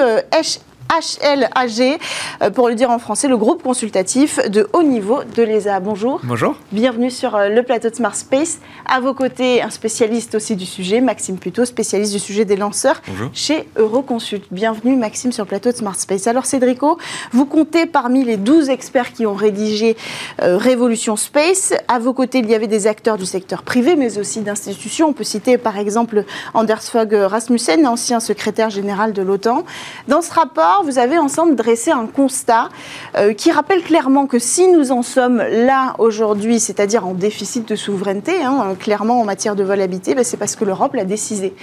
HLAG, 0.89 1.99
euh, 2.41 2.49
pour 2.51 2.69
le 2.69 2.75
dire 2.75 2.89
en 2.91 2.99
français, 2.99 3.27
le 3.27 3.37
groupe 3.37 3.63
consultatif 3.63 4.39
de 4.49 4.67
haut 4.73 4.83
niveau 4.83 5.23
de 5.35 5.43
l'ESA. 5.43 5.79
Bonjour. 5.79 6.19
Bonjour. 6.23 6.55
Bienvenue 6.71 7.09
sur 7.11 7.35
euh, 7.35 7.49
le 7.49 7.63
plateau 7.63 7.89
de 7.89 7.95
Smart 7.95 8.15
Space. 8.15 8.59
À 8.85 8.99
vos 8.99 9.13
côtés, 9.13 9.61
un 9.61 9.69
spécialiste 9.69 10.35
aussi 10.35 10.55
du 10.55 10.65
sujet, 10.65 11.01
Maxime 11.01 11.37
Puto, 11.37 11.65
spécialiste 11.65 12.13
du 12.13 12.19
sujet 12.19 12.45
des 12.45 12.55
lanceurs 12.55 13.01
Bonjour. 13.07 13.29
chez 13.33 13.67
Euroconsult. 13.77 14.43
Bienvenue 14.51 14.95
Maxime 14.95 15.31
sur 15.31 15.43
le 15.43 15.49
plateau 15.49 15.71
de 15.71 15.75
Smart 15.75 15.95
Space. 15.95 16.27
Alors 16.27 16.45
Cédrico, 16.45 16.97
vous 17.31 17.45
comptez 17.45 17.85
parmi 17.87 18.23
les 18.23 18.37
12 18.37 18.69
experts 18.69 19.11
qui 19.13 19.25
ont 19.25 19.33
rédigé 19.33 19.97
euh, 20.41 20.57
Révolution 20.57 21.15
Space. 21.15 21.73
À 21.87 21.99
vos 21.99 22.13
côtés, 22.13 22.39
il 22.39 22.49
y 22.49 22.55
avait 22.55 22.67
des 22.67 22.87
acteurs 22.87 23.17
du 23.17 23.25
secteur 23.25 23.63
privé, 23.63 23.95
mais 23.95 24.17
aussi 24.17 24.41
d'institutions. 24.41 25.07
On 25.09 25.13
peut 25.13 25.23
citer 25.23 25.57
par 25.57 25.77
exemple 25.77 26.25
Anders 26.53 26.83
Fogh 26.83 27.13
Rasmussen, 27.13 27.85
ancien 27.87 28.19
secrétaire 28.19 28.69
général 28.69 29.13
de 29.13 29.21
l'OTAN. 29.21 29.63
Dans 30.07 30.21
ce 30.21 30.31
rapport, 30.31 30.74
vous 30.83 30.99
avez 30.99 31.17
ensemble 31.17 31.55
dressé 31.55 31.91
un 31.91 32.07
constat 32.07 32.69
euh, 33.15 33.33
qui 33.33 33.51
rappelle 33.51 33.81
clairement 33.81 34.27
que 34.27 34.39
si 34.39 34.67
nous 34.67 34.91
en 34.91 35.01
sommes 35.01 35.37
là 35.37 35.95
aujourd'hui, 35.99 36.59
c'est-à-dire 36.59 37.05
en 37.05 37.13
déficit 37.13 37.67
de 37.67 37.75
souveraineté, 37.75 38.43
hein, 38.43 38.75
clairement 38.79 39.21
en 39.21 39.25
matière 39.25 39.55
de 39.55 39.63
vol 39.63 39.81
habité, 39.81 40.15
ben, 40.15 40.23
c'est 40.23 40.37
parce 40.37 40.55
que 40.55 40.65
l'Europe 40.65 40.93
l'a 40.93 41.05
décidé 41.05 41.53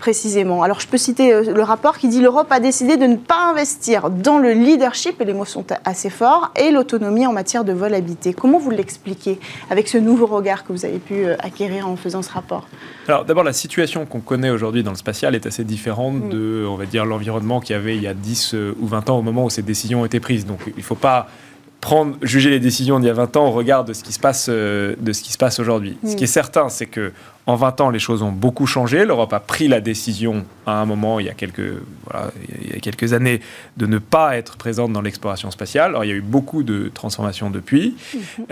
précisément. 0.00 0.62
Alors 0.64 0.80
je 0.80 0.88
peux 0.88 0.98
citer 0.98 1.32
euh, 1.32 1.54
le 1.54 1.62
rapport 1.62 1.98
qui 1.98 2.08
dit 2.08 2.20
l'Europe 2.20 2.48
a 2.50 2.58
décidé 2.58 2.96
de 2.96 3.06
ne 3.06 3.16
pas 3.16 3.50
investir 3.50 4.10
dans 4.10 4.38
le 4.38 4.52
leadership, 4.52 5.20
et 5.20 5.24
les 5.24 5.32
mots 5.34 5.44
sont 5.44 5.66
assez 5.84 6.10
forts, 6.10 6.50
et 6.56 6.72
l'autonomie 6.72 7.26
en 7.26 7.32
matière 7.32 7.64
de 7.64 7.72
vol 7.72 7.94
habité. 7.94 8.32
Comment 8.32 8.58
vous 8.58 8.70
l'expliquez 8.70 9.38
avec 9.70 9.86
ce 9.86 9.98
nouveau 9.98 10.26
regard 10.26 10.64
que 10.64 10.72
vous 10.72 10.84
avez 10.84 10.98
pu 10.98 11.24
euh, 11.24 11.36
acquérir 11.38 11.88
en 11.88 11.96
faisant 11.96 12.22
ce 12.22 12.32
rapport? 12.32 12.66
Alors 13.06 13.24
d'abord, 13.24 13.44
la 13.44 13.52
situation 13.52 14.06
qu'on 14.06 14.20
connaît 14.20 14.50
aujourd'hui 14.50 14.82
dans 14.82 14.90
le 14.90 14.96
spatial 14.96 15.34
est 15.34 15.46
assez 15.46 15.64
différente 15.64 16.00
Mm. 16.00 16.28
de, 16.30 16.66
on 16.68 16.76
va 16.76 16.86
dire, 16.86 17.04
l'environnement 17.04 17.60
qu'il 17.60 17.74
y 17.74 17.78
avait 17.78 17.96
il 17.96 18.02
y 18.02 18.06
a 18.06 18.14
10 18.14 18.54
euh, 18.54 18.74
ou 18.80 18.86
20 18.86 19.10
ans 19.10 19.18
au 19.18 19.22
moment 19.22 19.44
où 19.44 19.50
ces 19.50 19.62
décisions 19.62 20.02
ont 20.02 20.04
été 20.04 20.20
prises. 20.20 20.46
Donc 20.46 20.60
il 20.66 20.78
ne 20.78 20.82
faut 20.82 20.94
pas 20.94 21.28
prendre, 21.80 22.16
juger 22.22 22.50
les 22.50 22.60
décisions 22.60 23.00
d'il 23.00 23.06
y 23.06 23.10
a 23.10 23.14
20 23.14 23.36
ans 23.36 23.46
au 23.46 23.52
regard 23.52 23.84
de 23.84 23.92
ce 23.92 24.02
qui 24.04 24.12
se 24.12 24.20
passe, 24.20 24.46
euh, 24.50 24.94
de 25.00 25.12
ce 25.12 25.22
qui 25.22 25.32
se 25.32 25.38
passe 25.38 25.58
aujourd'hui. 25.60 25.96
Mm. 26.02 26.08
Ce 26.10 26.16
qui 26.16 26.24
est 26.24 26.28
certain, 26.28 26.68
c'est 26.68 26.86
que 26.86 27.12
en 27.46 27.56
20 27.56 27.80
ans, 27.80 27.90
les 27.90 27.98
choses 27.98 28.22
ont 28.22 28.30
beaucoup 28.30 28.66
changé. 28.66 29.04
L'Europe 29.04 29.32
a 29.32 29.40
pris 29.40 29.66
la 29.66 29.80
décision 29.80 30.44
à 30.66 30.72
un 30.80 30.84
moment, 30.84 31.18
il 31.18 31.26
y 31.26 31.28
a 31.30 31.32
quelques, 31.34 31.72
voilà, 32.04 32.30
il 32.62 32.70
y 32.74 32.76
a 32.76 32.80
quelques 32.80 33.12
années, 33.12 33.40
de 33.76 33.86
ne 33.86 33.98
pas 33.98 34.36
être 34.36 34.56
présente 34.56 34.92
dans 34.92 35.00
l'exploration 35.00 35.50
spatiale. 35.50 35.90
Alors, 35.90 36.04
il 36.04 36.08
y 36.08 36.12
a 36.12 36.16
eu 36.16 36.20
beaucoup 36.20 36.62
de 36.62 36.90
transformations 36.94 37.50
depuis. 37.50 37.96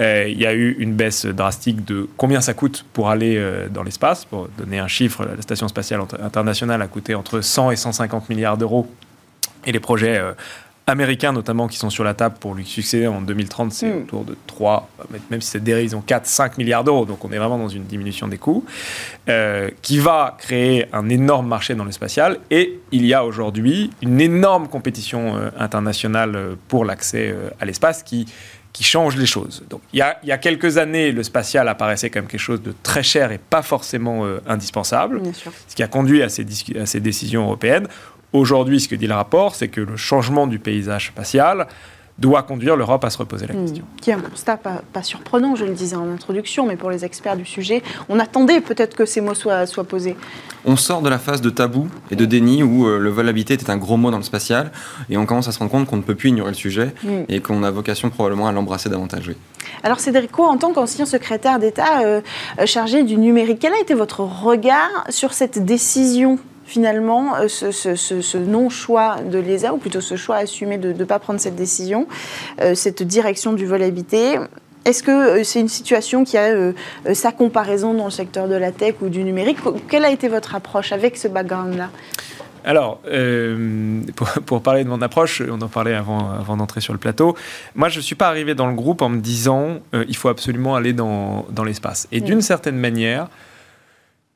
Euh, 0.01 0.27
il 0.29 0.39
y 0.39 0.47
a 0.47 0.55
eu 0.55 0.75
une 0.79 0.95
baisse 0.95 1.27
drastique 1.27 1.85
de 1.85 2.09
combien 2.17 2.41
ça 2.41 2.55
coûte 2.55 2.87
pour 2.93 3.09
aller 3.11 3.37
euh, 3.37 3.69
dans 3.69 3.83
l'espace. 3.85 4.25
Pour 4.25 4.49
donner 4.59 4.79
un 4.81 4.89
chiffre, 4.89 5.25
la 5.25 5.41
station 5.43 5.69
spatiale 5.69 6.01
int- 6.01 6.25
internationale 6.25 6.83
a 6.83 6.89
coûté 6.89 7.15
entre 7.15 7.41
100 7.43 7.71
et 7.73 7.77
150 7.77 8.29
milliards 8.31 8.57
d'euros. 8.57 8.89
Et 9.67 9.71
les 9.73 9.81
projets 9.81 10.19
américains, 10.89 11.33
notamment, 11.33 11.69
qui 11.69 11.77
sont 11.79 11.91
sur 11.91 12.05
la 12.05 12.15
table 12.15 12.37
pour 12.41 12.55
lui 12.55 12.65
succéder 12.65 13.07
en 13.07 13.21
2030, 13.21 13.73
c'est 13.73 13.89
Mm. 13.93 14.03
autour 14.03 14.25
de 14.25 14.37
3, 14.47 14.89
même 15.31 15.41
si 15.41 15.51
c'est 15.51 15.63
dérivé, 15.63 15.87
ils 15.87 15.97
ont 15.97 16.01
4, 16.01 16.27
5 16.27 16.59
milliards 16.59 16.85
d'euros. 16.85 17.05
Donc 17.05 17.25
on 17.25 17.31
est 17.33 17.39
vraiment 17.39 17.59
dans 17.59 17.69
une 17.69 17.85
diminution 17.85 18.29
des 18.29 18.39
coûts, 18.39 18.65
euh, 19.29 19.69
qui 19.83 19.99
va 19.99 20.37
créer 20.39 20.87
un 20.93 21.09
énorme 21.09 21.47
marché 21.49 21.75
dans 21.75 21.85
le 21.85 21.93
spatial. 21.93 22.39
Et 22.51 22.81
il 22.93 23.05
y 23.07 23.15
a 23.15 23.25
aujourd'hui 23.25 23.91
une 24.03 24.21
énorme 24.21 24.69
compétition 24.69 25.37
euh, 25.37 25.51
internationale 25.59 26.35
euh, 26.37 26.55
pour 26.69 26.85
l'accès 26.85 27.29
euh, 27.31 27.51
à 27.61 27.65
l'espace 27.65 28.03
qui 28.03 28.27
qui 28.75 28.85
change 28.85 29.17
les 29.17 29.27
choses. 29.27 29.65
Donc, 29.71 29.81
il 29.93 29.99
y, 29.99 30.03
a, 30.03 30.19
il 30.23 30.29
y 30.29 30.33
a 30.33 30.39
quelques 30.39 30.77
années, 30.79 31.11
le 31.11 31.25
spatial 31.25 31.67
apparaissait 31.69 32.11
comme 32.11 32.27
quelque 32.27 32.39
chose 32.39 32.63
de 32.63 32.73
très 32.83 33.03
cher 33.03 33.33
et 33.33 33.39
pas 33.39 33.63
forcément 33.63 34.25
euh, 34.25 34.41
indispensable 34.47 35.21
ce 35.67 35.75
qui 35.75 35.83
a 35.83 35.89
conduit 35.89 36.23
à 36.23 36.29
ces, 36.29 36.45
discu- 36.45 36.79
à 36.79 36.87
ces 36.87 37.01
décisions 37.01 37.43
européennes. 37.45 37.89
Aujourd'hui, 38.33 38.81
ce 38.81 38.89
que 38.89 38.95
dit 38.95 39.07
le 39.07 39.15
rapport, 39.15 39.55
c'est 39.55 39.69
que 39.69 39.81
le 39.81 39.97
changement 39.97 40.47
du 40.47 40.59
paysage 40.59 41.09
spatial 41.09 41.67
doit 42.19 42.43
conduire 42.43 42.75
l'Europe 42.75 43.05
à 43.05 43.11
se 43.11 43.19
reposer 43.19 43.47
la 43.47 43.55
question. 43.55 43.85
Hmm. 43.85 44.01
Qui 44.01 44.11
est 44.11 44.15
un 44.15 44.21
constat 44.21 44.57
pas, 44.57 44.83
pas 44.93 45.05
surprenant, 45.05 45.55
je 45.55 45.65
le 45.65 45.73
disais 45.73 45.95
en 45.95 46.11
introduction, 46.11 46.67
mais 46.67 46.75
pour 46.75 46.91
les 46.91 47.05
experts 47.05 47.37
du 47.37 47.45
sujet, 47.45 47.81
on 48.09 48.19
attendait 48.19 48.61
peut-être 48.61 48.97
que 48.97 49.07
ces 49.07 49.21
mots 49.21 49.35
soient, 49.35 49.67
soient 49.67 49.85
posés. 49.85 50.17
On 50.65 50.75
sort 50.75 51.01
de 51.01 51.09
la 51.09 51.21
phase 51.21 51.41
de 51.41 51.49
tabou 51.49 51.89
et 52.11 52.17
de 52.17 52.25
déni 52.25 52.65
où 52.65 52.89
euh, 52.89 52.99
le 52.99 53.09
vol 53.11 53.29
habité 53.29 53.55
était 53.55 53.71
un 53.71 53.77
gros 53.77 53.97
mot 53.97 54.11
dans 54.11 54.17
le 54.17 54.25
spatial 54.25 54.73
et 55.09 55.17
on 55.17 55.27
commence 55.27 55.47
à 55.47 55.53
se 55.53 55.61
rendre 55.61 55.71
compte 55.71 55.87
qu'on 55.87 55.97
ne 55.97 56.03
peut 56.03 56.17
plus 56.17 56.31
ignorer 56.31 56.51
le 56.51 56.57
sujet 56.57 56.93
Mm. 57.05 57.09
et 57.29 57.41
qu'on 57.41 57.63
a 57.63 57.71
vocation 57.71 58.11
probablement 58.11 58.49
à 58.49 58.53
l'embrasser 58.53 58.89
davantage. 58.89 59.29
Oui. 59.29 59.37
Alors 59.85 60.01
Cédrico, 60.01 60.43
en 60.45 60.57
tant 60.57 60.73
qu'ancien 60.73 61.07
secrétaire 61.07 61.61
d'État 61.61 62.01
euh, 62.03 62.21
euh, 62.59 62.67
chargé 62.67 63.05
du 63.05 63.17
numérique, 63.17 63.59
quel 63.61 63.73
a 63.73 63.81
été 63.81 63.95
votre 63.95 64.21
regard 64.21 65.05
sur 65.09 65.33
cette 65.33 65.65
décision? 65.65 66.39
Finalement, 66.69 67.35
euh, 67.37 67.49
ce, 67.49 67.73
ce- 67.73 67.97
ce- 67.97 68.21
ce 68.21 68.39
non-choix 68.39 69.17
de 69.23 69.39
l'ESA, 69.39 69.73
ou 69.75 69.79
plutôt 69.79 70.01
ce 70.03 70.17
choix 70.17 70.37
assumé 70.37 70.77
de 70.79 70.93
ne 70.93 71.05
pas 71.05 71.19
prendre 71.19 71.41
cette 71.41 71.57
décision, 71.57 72.07
euh, 72.61 72.75
cette 72.77 73.03
direction 73.03 73.53
du 73.55 73.67
vol 73.67 73.83
habité 73.83 74.37
est-ce 74.85 75.03
que 75.03 75.11
euh, 75.41 75.45
c'est 75.45 75.61
une 75.61 75.69
situation 75.69 76.25
qui 76.25 76.39
a 76.39 76.45
euh, 76.45 76.73
sa 77.13 77.31
comparaison 77.33 77.93
dans 77.95 78.07
le 78.07 78.11
secteur 78.11 78.49
de 78.49 78.55
la 78.55 78.71
tech 78.73 78.95
ou 79.03 79.09
du 79.11 79.23
numérique? 79.25 79.59
Quelle 79.91 80.05
a 80.05 80.11
été 80.11 80.29
votre 80.29 80.55
approche 80.55 80.93
avec 80.93 81.17
ce 81.19 81.29
background-là? 81.29 81.91
Alors, 82.65 83.01
euh, 83.07 84.01
pour, 84.17 84.29
pour 84.47 84.63
parler 84.63 84.85
de 84.85 84.89
mon 84.89 85.03
approche, 85.03 85.43
on 85.51 85.61
en 85.61 85.69
parlait 85.69 85.95
avant, 85.95 86.31
avant 86.31 86.57
d'entrer 86.57 86.81
sur 86.81 86.93
le 86.95 86.99
plateau. 86.99 87.37
Moi, 87.75 87.89
je 87.89 87.99
ne 87.99 88.03
suis 88.03 88.15
pas 88.15 88.29
arrivé 88.29 88.55
dans 88.55 88.67
le 88.67 88.75
groupe 88.75 89.03
en 89.03 89.09
me 89.11 89.21
disant 89.21 89.79
euh, 89.95 90.05
il 90.09 90.17
faut 90.17 90.29
absolument 90.29 90.75
aller 90.75 90.93
dans, 90.95 91.45
dans 91.51 91.65
l'espace. 91.65 92.07
Et 92.13 92.21
Mm. 92.21 92.25
d'une 92.25 92.43
certaine 92.43 92.77
manière, 92.77 93.29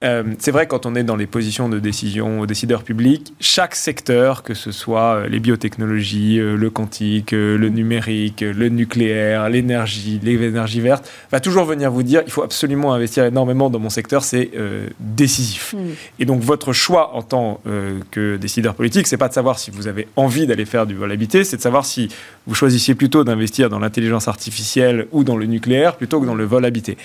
euh, 0.03 0.25
c'est 0.39 0.51
vrai 0.51 0.67
quand 0.67 0.87
on 0.87 0.95
est 0.95 1.05
dans 1.05 1.17
les 1.17 1.27
positions 1.27 1.69
de 1.69 1.79
décision 1.79 2.41
aux 2.41 2.47
décideurs 2.47 2.83
publics, 2.83 3.33
chaque 3.41 3.75
secteur, 3.75 4.43
que 4.43 4.55
ce 4.55 4.73
soit 4.73 5.17
euh, 5.17 5.29
les 5.29 5.41
biotechnologies, 5.41 6.39
euh, 6.39 6.57
le 6.57 6.71
quantique, 6.71 7.33
le 7.33 7.69
numérique, 7.69 8.43
euh, 8.43 8.53
le 8.53 8.69
nucléaire, 8.69 9.49
l'énergie, 9.49 10.21
les 10.23 10.35
énergies 10.43 10.81
vertes, 10.81 11.09
va 11.31 11.41
toujours 11.41 11.65
venir 11.65 11.91
vous 11.91 12.03
dire 12.03 12.23
il 12.27 12.33
faut 12.33 12.43
absolument 12.43 12.93
investir 12.93 13.25
énormément 13.25 13.71
dans 13.71 13.79
mon 13.79 13.91
secteur, 13.91 14.25
c'est 14.25 14.51
euh, 14.57 14.87
décisif. 15.01 15.75
Hmm. 15.75 15.91
Et 16.19 16.25
donc 16.25 16.43
votre 16.43 16.73
choix 16.73 17.15
en 17.15 17.23
tant 17.23 17.61
euh, 17.67 18.01
que 18.11 18.37
décideur 18.37 18.75
politique, 18.75 19.07
c'est 19.07 19.17
pas 19.17 19.29
de 19.29 19.35
savoir 19.35 19.59
si 19.59 19.71
vous 19.71 19.87
avez 19.87 20.09
envie 20.17 20.47
d'aller 20.47 20.65
faire 20.65 20.87
du 20.87 20.95
vol 20.95 21.11
habité, 21.13 21.45
c'est 21.45 21.57
de 21.57 21.63
savoir 21.63 21.85
si 21.85 22.09
vous 22.47 22.55
choisissiez 22.55 22.95
plutôt 22.95 23.25
d'investir 23.25 23.71
dans 23.71 23.79
l'intelligence 23.79 24.29
artificielle 24.29 25.07
ou 25.13 25.25
dans 25.25 25.37
le 25.37 25.47
nucléaire 25.47 25.97
plutôt 25.97 26.21
que 26.21 26.27
dans 26.27 26.35
le 26.35 26.45
vol 26.45 26.65
habité. 26.65 26.97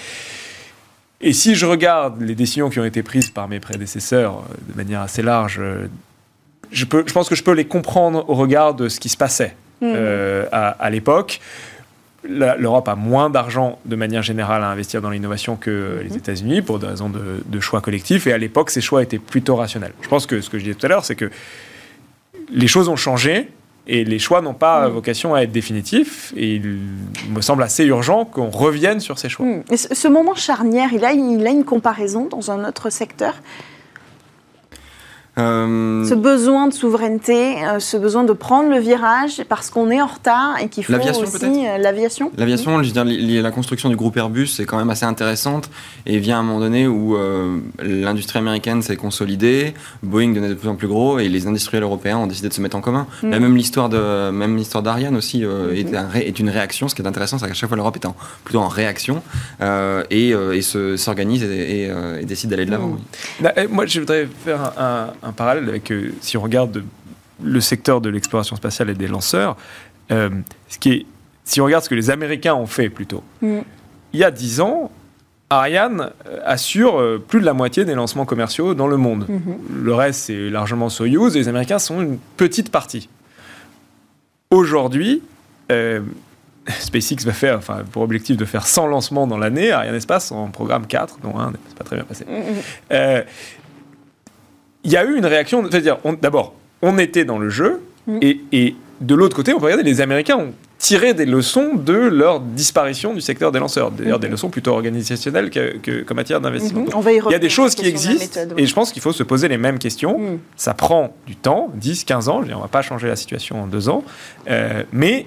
Et 1.21 1.33
si 1.33 1.55
je 1.55 1.65
regarde 1.65 2.21
les 2.21 2.35
décisions 2.35 2.69
qui 2.69 2.79
ont 2.79 2.85
été 2.85 3.01
prises 3.03 3.29
par 3.29 3.47
mes 3.47 3.59
prédécesseurs 3.59 4.37
euh, 4.37 4.53
de 4.71 4.77
manière 4.77 5.01
assez 5.01 5.21
large, 5.23 5.57
euh, 5.59 5.87
je, 6.71 6.85
peux, 6.85 7.03
je 7.07 7.13
pense 7.13 7.27
que 7.29 7.35
je 7.35 7.43
peux 7.43 7.53
les 7.53 7.65
comprendre 7.65 8.29
au 8.29 8.35
regard 8.35 8.73
de 8.75 8.87
ce 8.89 8.99
qui 8.99 9.09
se 9.09 9.17
passait 9.17 9.55
Hmm. 9.79 9.93
euh, 9.95 10.45
à, 10.51 10.69
à 10.69 10.89
l'époque. 10.89 11.39
L'Europe 12.27 12.89
a 12.89 12.95
moins 12.95 13.29
d'argent 13.29 13.77
de 13.85 13.95
manière 13.95 14.23
générale 14.23 14.63
à 14.63 14.69
investir 14.69 15.03
dans 15.03 15.11
l'innovation 15.11 15.55
que 15.55 16.01
les 16.03 16.17
États-Unis 16.17 16.63
pour 16.63 16.79
des 16.79 16.87
raisons 16.87 17.09
de, 17.09 17.43
de 17.45 17.59
choix 17.59 17.79
collectifs. 17.79 18.25
Et 18.25 18.33
à 18.33 18.39
l'époque, 18.39 18.71
ces 18.71 18.81
choix 18.81 19.03
étaient 19.03 19.19
plutôt 19.19 19.55
rationnels. 19.55 19.93
Je 20.01 20.07
pense 20.07 20.25
que 20.25 20.41
ce 20.41 20.49
que 20.49 20.57
je 20.57 20.63
disais 20.63 20.75
tout 20.75 20.85
à 20.87 20.89
l'heure, 20.89 21.05
c'est 21.05 21.15
que 21.15 21.29
les 22.49 22.67
choses 22.67 22.89
ont 22.89 22.95
changé 22.95 23.49
et 23.87 24.03
les 24.03 24.19
choix 24.19 24.41
n'ont 24.41 24.53
pas 24.53 24.87
Mm. 24.87 24.91
vocation 24.91 25.33
à 25.35 25.41
être 25.41 25.51
définitifs. 25.51 26.33
Et 26.35 26.55
il 26.55 26.79
me 27.29 27.41
semble 27.41 27.63
assez 27.63 27.85
urgent 27.85 28.25
qu'on 28.25 28.49
revienne 28.49 28.99
sur 28.99 29.17
ces 29.17 29.29
choix. 29.29 29.45
Et 29.71 29.77
ce, 29.77 29.93
ce 29.93 30.07
moment 30.07 30.35
charnière, 30.35 30.89
il 30.93 31.03
a, 31.05 31.13
il 31.13 31.45
a 31.47 31.49
une 31.51 31.63
comparaison 31.65 32.25
dans 32.25 32.51
un 32.51 32.67
autre 32.67 32.89
secteur? 32.89 33.33
Euh, 35.37 36.03
Ce 36.05 36.13
besoin 36.15 36.67
de 36.67 36.73
souveraineté, 36.73 37.55
euh, 37.63 37.79
ce 37.79 37.97
besoin 37.97 38.23
de 38.23 38.33
prendre 38.33 38.69
le 38.69 38.79
virage 38.79 39.43
parce 39.47 39.69
qu'on 39.69 39.89
est 39.91 40.01
en 40.01 40.07
retard 40.07 40.55
et 40.61 40.67
qu'il 40.69 40.83
faut 40.83 40.91
L'aviation, 40.93 41.23
aussi 41.23 41.31
peut-être 41.39 41.51
euh, 41.55 41.77
l'aviation. 41.77 42.31
L'aviation, 42.37 42.81
je 42.81 42.87
veux 42.87 42.93
dire, 42.93 43.03
li- 43.05 43.17
li- 43.17 43.41
la 43.41 43.51
construction 43.51 43.89
du 43.89 43.95
groupe 43.95 44.17
Airbus 44.17 44.49
est 44.59 44.65
quand 44.65 44.77
même 44.77 44.89
assez 44.89 45.05
intéressante 45.05 45.69
et 46.05 46.17
vient 46.19 46.37
à 46.37 46.39
un 46.39 46.43
moment 46.43 46.59
donné 46.59 46.87
où 46.87 47.15
euh, 47.15 47.59
l'industrie 47.83 48.39
américaine 48.39 48.81
s'est 48.81 48.95
consolidée, 48.95 49.73
Boeing 50.03 50.29
devenait 50.29 50.49
de 50.49 50.53
plus 50.55 50.69
en 50.69 50.75
plus 50.75 50.87
gros 50.87 51.19
et 51.19 51.29
les 51.29 51.45
industriels 51.47 51.83
européens 51.83 52.17
ont 52.17 52.27
décidé 52.27 52.49
de 52.49 52.53
se 52.53 52.61
mettre 52.61 52.75
en 52.77 52.81
commun. 52.81 53.05
Mm. 53.23 53.29
La 53.29 53.39
même 53.39 53.55
l'histoire 53.55 53.89
de 53.89 54.29
même 54.31 54.57
l'histoire 54.57 54.83
d'Ariane 54.83 55.15
aussi 55.15 55.43
euh, 55.45 55.73
est, 55.75 55.95
un 55.95 56.07
ré- 56.07 56.27
est 56.27 56.39
une 56.39 56.49
réaction. 56.49 56.87
Ce 56.87 56.95
qui 56.95 57.01
est 57.01 57.07
intéressant, 57.07 57.37
c'est 57.37 57.47
qu'à 57.47 57.53
chaque 57.53 57.69
fois 57.69 57.77
l'Europe 57.77 57.95
est 57.97 58.05
en, 58.05 58.15
plutôt 58.43 58.59
en 58.59 58.67
réaction 58.67 59.21
euh, 59.61 60.03
et, 60.09 60.33
euh, 60.33 60.53
et 60.55 60.61
se- 60.61 60.97
s'organise 60.97 61.43
et, 61.43 61.83
et, 61.83 61.91
et 62.21 62.25
décide 62.25 62.49
d'aller 62.49 62.65
de 62.65 62.71
l'avant. 62.71 62.87
Mm. 62.87 62.93
oui. 62.93 63.43
Là, 63.43 63.53
eh, 63.57 63.67
Moi, 63.67 63.85
je 63.85 63.99
voudrais 63.99 64.27
faire 64.45 64.73
un, 64.77 65.07
un- 65.23 65.26
un 65.27 65.31
parallèle 65.33 65.67
avec, 65.69 65.91
euh, 65.91 66.13
si 66.21 66.37
on 66.37 66.41
regarde 66.41 66.83
le 67.43 67.61
secteur 67.61 68.01
de 68.01 68.09
l'exploration 68.09 68.55
spatiale 68.55 68.89
et 68.89 68.93
des 68.95 69.07
lanceurs, 69.07 69.57
euh, 70.11 70.29
ce 70.69 70.77
qui 70.79 70.91
est, 70.91 71.05
si 71.43 71.61
on 71.61 71.65
regarde 71.65 71.83
ce 71.83 71.89
que 71.89 71.95
les 71.95 72.09
Américains 72.09 72.55
ont 72.55 72.67
fait 72.67 72.89
plutôt, 72.89 73.23
Mm. 73.41 73.59
il 74.13 74.19
y 74.19 74.23
a 74.23 74.31
10 74.31 74.61
ans, 74.61 74.91
Ariane 75.49 76.09
euh, 76.27 76.39
assure 76.45 77.21
plus 77.27 77.39
de 77.39 77.45
la 77.45 77.53
moitié 77.53 77.85
des 77.85 77.93
lancements 77.93 78.25
commerciaux 78.25 78.73
dans 78.73 78.87
le 78.87 78.97
monde. 78.97 79.25
Mhm. 79.29 79.57
Le 79.83 79.93
reste, 79.93 80.21
c'est 80.25 80.49
largement 80.49 80.89
Soyuz, 80.89 81.35
et 81.35 81.39
les 81.39 81.47
Américains 81.47 81.79
sont 81.79 82.01
une 82.01 82.17
petite 82.35 82.69
partie. 82.71 83.07
Aujourd'hui, 84.51 85.21
euh, 85.71 86.01
SpaceX 86.79 87.23
va 87.25 87.31
faire, 87.33 87.57
enfin, 87.57 87.83
pour 87.91 88.01
objectif 88.01 88.35
de 88.35 88.45
faire 88.45 88.65
100 88.67 88.87
lancements 88.87 89.27
dans 89.27 89.37
l'année, 89.37 89.71
Ariane 89.71 89.95
Espace 89.95 90.31
en 90.31 90.47
programme 90.49 90.85
4, 90.85 91.19
dont 91.21 91.37
un 91.39 91.51
n'est 91.51 91.57
pas 91.77 91.83
très 91.85 91.95
bien 91.95 92.05
passé. 92.05 92.25
Mhm. 92.27 92.43
Euh, 92.91 93.23
il 94.87 94.93
y 94.93 94.97
a 94.97 95.03
eu 95.03 95.15
une 95.17 95.25
réaction. 95.25 95.63
C'est-à-dire, 95.69 95.97
d'abord, 96.21 96.55
on 96.81 96.97
était 96.97 97.25
dans 97.25 97.37
le 97.37 97.49
jeu. 97.49 97.81
Mm. 98.07 98.17
Et, 98.21 98.39
et, 98.51 98.75
de 99.01 99.13
l'autre 99.13 99.35
côté, 99.35 99.53
on 99.53 99.59
peut 99.59 99.65
regarder, 99.65 99.83
les 99.83 100.01
Américains 100.01 100.37
ont 100.37 100.53
tiré 100.79 101.13
des 101.13 101.25
leçons 101.25 101.75
de 101.75 101.93
leur 101.93 102.39
disparition 102.39 103.13
du 103.13 103.21
secteur 103.21 103.51
des 103.51 103.59
lanceurs. 103.59 103.91
D'ailleurs, 103.91 104.17
des 104.17 104.27
leçons 104.27 104.49
plutôt 104.49 104.71
organisationnelles 104.71 105.51
qu'en 105.51 105.79
que, 105.81 106.13
matière 106.13 106.41
d'investissement. 106.41 106.85
Il 107.05 107.31
y 107.31 107.35
a 107.35 107.39
des 107.39 107.49
choses 107.49 107.75
qui 107.75 107.85
existent 107.85 108.39
et 108.57 108.65
je 108.65 108.73
pense 108.73 108.91
qu'il 108.91 109.01
faut 109.01 109.11
se 109.11 109.23
poser 109.23 109.49
les 109.49 109.57
mêmes 109.57 109.77
questions. 109.77 110.17
Mm. 110.17 110.39
Ça 110.55 110.73
prend 110.73 111.15
du 111.27 111.35
temps, 111.35 111.69
10, 111.75 112.05
15 112.05 112.29
ans. 112.29 112.41
on 112.41 112.45
ne 112.45 112.61
va 112.61 112.67
pas 112.67 112.81
changer 112.81 113.07
la 113.07 113.15
situation 113.15 113.63
en 113.63 113.67
deux 113.67 113.89
ans. 113.89 114.03
Euh, 114.49 114.83
mais 114.93 115.25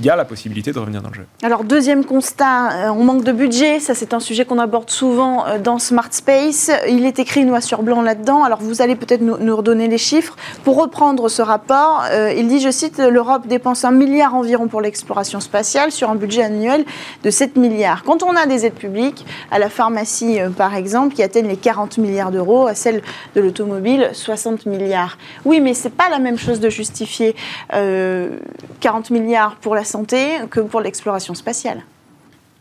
il 0.00 0.06
y 0.06 0.10
a 0.10 0.16
la 0.16 0.24
possibilité 0.24 0.72
de 0.72 0.78
revenir 0.78 1.02
dans 1.02 1.10
le 1.10 1.14
jeu. 1.14 1.26
Alors, 1.42 1.62
deuxième 1.62 2.06
constat, 2.06 2.86
euh, 2.86 2.88
on 2.88 3.04
manque 3.04 3.22
de 3.22 3.32
budget. 3.32 3.80
Ça, 3.80 3.94
c'est 3.94 4.14
un 4.14 4.20
sujet 4.20 4.46
qu'on 4.46 4.58
aborde 4.58 4.88
souvent 4.88 5.46
euh, 5.46 5.58
dans 5.58 5.78
Smart 5.78 6.08
Space. 6.10 6.70
Il 6.88 7.04
est 7.04 7.18
écrit 7.18 7.44
noir 7.44 7.62
sur 7.62 7.82
blanc 7.82 8.00
là-dedans. 8.00 8.42
Alors, 8.42 8.60
vous 8.62 8.80
allez 8.80 8.96
peut-être 8.96 9.20
nous, 9.20 9.54
redonner 9.54 9.88
les 9.88 9.98
chiffres. 9.98 10.36
Pour 10.64 10.80
reprendre 10.80 11.28
ce 11.28 11.42
rapport, 11.42 12.04
euh, 12.10 12.32
il 12.34 12.48
dit, 12.48 12.60
je 12.60 12.70
cite, 12.70 12.98
l'Europe 12.98 13.46
dépense 13.46 13.84
un 13.84 13.90
milliard 13.90 14.34
environ 14.34 14.68
pour 14.68 14.80
l'exploration 14.80 15.38
spatiale 15.38 15.92
sur 15.92 16.08
un 16.08 16.14
budget 16.14 16.44
annuel 16.44 16.86
de 17.22 17.30
7 17.30 17.56
milliards. 17.56 18.02
Quand 18.04 18.22
on 18.22 18.34
a 18.36 18.46
des 18.46 18.64
aides 18.64 18.74
publiques, 18.74 19.26
à 19.50 19.58
la 19.58 19.68
pharmacie, 19.68 20.38
par 20.56 20.74
exemple, 20.74 21.14
qui 21.14 21.22
atteignent 21.22 21.48
les 21.48 21.58
40 21.58 21.98
milliards 21.98 22.30
d'euros, 22.30 22.66
à 22.66 22.74
celle 22.74 23.02
de 23.34 23.40
l'automobile, 23.42 24.08
60 24.14 24.64
milliards. 24.64 25.18
Oui, 25.44 25.60
mais 25.60 25.74
c'est 25.74 25.90
pas 25.90 26.08
la 26.08 26.20
même 26.20 26.38
chose 26.38 26.58
de 26.58 26.70
justifier 26.70 27.36
40 27.68 29.10
milliards 29.10 29.56
pour 29.56 29.74
la 29.74 29.84
santé 29.90 30.38
que 30.50 30.60
pour 30.60 30.80
l'exploration 30.80 31.34
spatiale. 31.34 31.82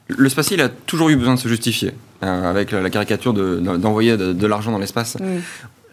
Le 0.10 0.28
spatial 0.28 0.62
a 0.62 0.70
toujours 0.70 1.10
eu 1.10 1.16
besoin 1.16 1.36
de 1.36 1.40
se 1.40 1.48
justifier, 1.48 1.94
euh, 2.24 2.50
avec 2.50 2.72
la 2.72 2.90
caricature 2.90 3.34
d'envoyer 3.34 4.18
de, 4.18 4.48
l'argent 4.48 4.72
dans 4.72 4.80
l'espace. 4.80 5.18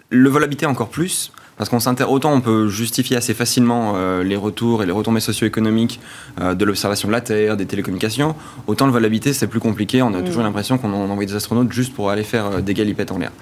Le 0.09 0.29
vol 0.31 0.43
habité 0.43 0.67
encore 0.67 0.89
plus, 0.89 1.33
parce 1.59 1.69
qu'on 1.69 1.81
s'inter 1.81 2.05
autant 2.05 2.33
on 2.33 2.41
peut 2.41 2.69
justifier 2.69 3.17
assez 3.17 3.35
facilement 3.35 3.95
euh, 3.97 4.23
les 4.23 4.37
retours 4.37 4.83
et 4.83 4.87
les 4.87 4.93
retombées 4.93 5.21
socio-économiques 5.21 6.01
euh, 6.41 6.55
de 6.55 6.65
l'observation 6.65 7.09
de 7.09 7.13
la 7.13 7.21
Terre, 7.21 7.57
des 7.57 7.67
télécommunications, 7.67 8.37
autant 8.67 8.87
le 8.87 8.93
vol 8.93 9.05
habité 9.05 9.33
c'est 9.33 9.49
plus 9.49 9.61
compliqué. 9.61 10.01
On 10.01 10.15
a 10.15 10.21
mm. 10.21 10.25
toujours 10.25 10.43
l'impression 10.43 10.79
qu'on 10.79 10.93
envoie 10.93 11.25
des 11.25 11.35
astronautes 11.35 11.73
juste 11.73 11.93
pour 11.93 12.11
aller 12.11 12.25
faire 12.25 12.63
des 12.63 12.73
galipettes 12.73 13.13
en 13.13 13.19
l'air. 13.19 13.33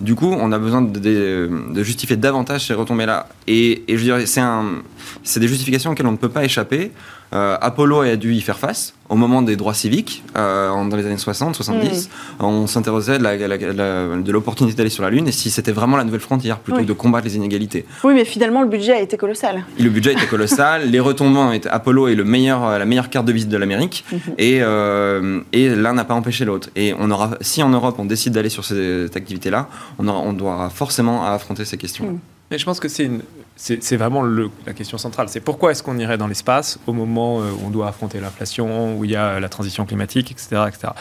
Du 0.00 0.14
coup, 0.14 0.32
on 0.32 0.50
a 0.52 0.58
besoin 0.58 0.80
de, 0.80 1.82
justifier 1.82 2.16
davantage 2.16 2.66
ces 2.66 2.74
retombées-là. 2.74 3.28
Et, 3.46 3.82
et, 3.86 3.98
je 3.98 4.02
dirais, 4.02 4.24
c'est 4.26 5.40
des 5.40 5.48
justifications 5.48 5.90
auxquelles 5.90 6.06
on 6.06 6.12
ne 6.12 6.16
peut 6.16 6.30
pas 6.30 6.44
échapper. 6.44 6.90
Euh, 7.32 7.56
Apollo 7.60 8.00
a 8.00 8.16
dû 8.16 8.34
y 8.34 8.40
faire 8.40 8.58
face 8.58 8.94
au 9.08 9.16
moment 9.16 9.42
des 9.42 9.56
droits 9.56 9.74
civiques, 9.74 10.22
euh, 10.36 10.70
dans 10.70 10.96
les 10.96 11.04
années 11.04 11.18
60, 11.18 11.56
70. 11.56 12.08
Mm. 12.08 12.44
On 12.44 12.66
s'interrogeait 12.66 13.18
de 13.18 14.32
l'opportunité 14.32 14.76
d'aller 14.76 14.90
sur 14.90 15.02
la 15.02 15.10
Lune 15.10 15.26
et 15.26 15.32
si 15.32 15.50
c'était 15.50 15.72
vraiment 15.72 15.96
la 15.96 16.04
nouvelle 16.04 16.20
frontière 16.20 16.58
plutôt 16.58 16.80
que 16.80 16.84
de 16.84 16.92
combattre 16.92 17.26
les 17.26 17.36
inégalités. 17.36 17.84
Oui, 18.04 18.14
mais 18.14 18.24
finalement, 18.24 18.62
le 18.62 18.68
budget 18.68 18.92
a 18.92 19.00
été 19.00 19.16
colossal. 19.16 19.64
Et 19.78 19.82
le 19.82 19.90
budget 19.90 20.10
a 20.10 20.12
été 20.12 20.26
colossal. 20.26 20.88
les 20.90 21.00
retombants, 21.00 21.52
Apollo 21.70 22.08
est 22.08 22.14
le 22.14 22.24
meilleur, 22.24 22.78
la 22.78 22.84
meilleure 22.84 23.10
carte 23.10 23.26
de 23.26 23.32
visite 23.32 23.48
de 23.48 23.56
l'Amérique 23.56 24.04
et, 24.38 24.60
euh, 24.62 25.40
et 25.52 25.68
l'un 25.70 25.94
n'a 25.94 26.04
pas 26.04 26.14
empêché 26.14 26.44
l'autre. 26.44 26.70
Et 26.76 26.94
on 26.98 27.10
aura, 27.10 27.32
si 27.40 27.62
en 27.62 27.70
Europe 27.70 27.96
on 27.98 28.04
décide 28.04 28.32
d'aller 28.32 28.48
sur 28.48 28.64
cette 28.64 29.16
activité-là, 29.16 29.68
on, 29.98 30.08
on 30.08 30.32
doit 30.32 30.70
forcément 30.70 31.24
affronter 31.26 31.64
ces 31.64 31.76
questions. 31.76 32.04
-là. 32.04 32.16
Mais 32.50 32.58
je 32.58 32.64
pense 32.64 32.80
que 32.80 32.88
c'est 32.88 33.96
vraiment 33.96 34.22
la 34.22 34.72
question 34.72 34.98
centrale. 34.98 35.28
C'est 35.28 35.40
pourquoi 35.40 35.70
est-ce 35.70 35.84
qu'on 35.84 35.98
irait 35.98 36.18
dans 36.18 36.26
l'espace 36.26 36.80
au 36.88 36.92
moment 36.92 37.40
euh, 37.40 37.50
où 37.52 37.66
on 37.66 37.70
doit 37.70 37.86
affronter 37.86 38.18
l'inflation, 38.18 38.98
où 38.98 39.04
il 39.04 39.12
y 39.12 39.16
a 39.16 39.38
la 39.38 39.48
transition 39.48 39.86
climatique, 39.86 40.32
etc. 40.32 40.62
etc. 40.66 40.92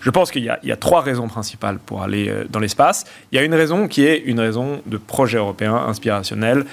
Je 0.00 0.10
pense 0.10 0.32
qu'il 0.32 0.42
y, 0.42 0.66
y, 0.66 0.72
a 0.72 0.76
trois 0.76 1.02
raisons 1.02 1.28
principales 1.28 1.78
pour 1.78 2.02
aller 2.02 2.28
euh, 2.28 2.44
dans 2.50 2.58
l'espace. 2.58 3.04
Il 3.30 3.36
y 3.36 3.38
a 3.38 3.44
une 3.44 3.54
raison 3.54 3.86
qui 3.86 4.04
est 4.04 4.18
une 4.18 4.40
raison 4.40 4.82
de 4.86 4.96
projet 4.96 5.38
européen 5.38 5.76
inspirationnel 5.76 6.64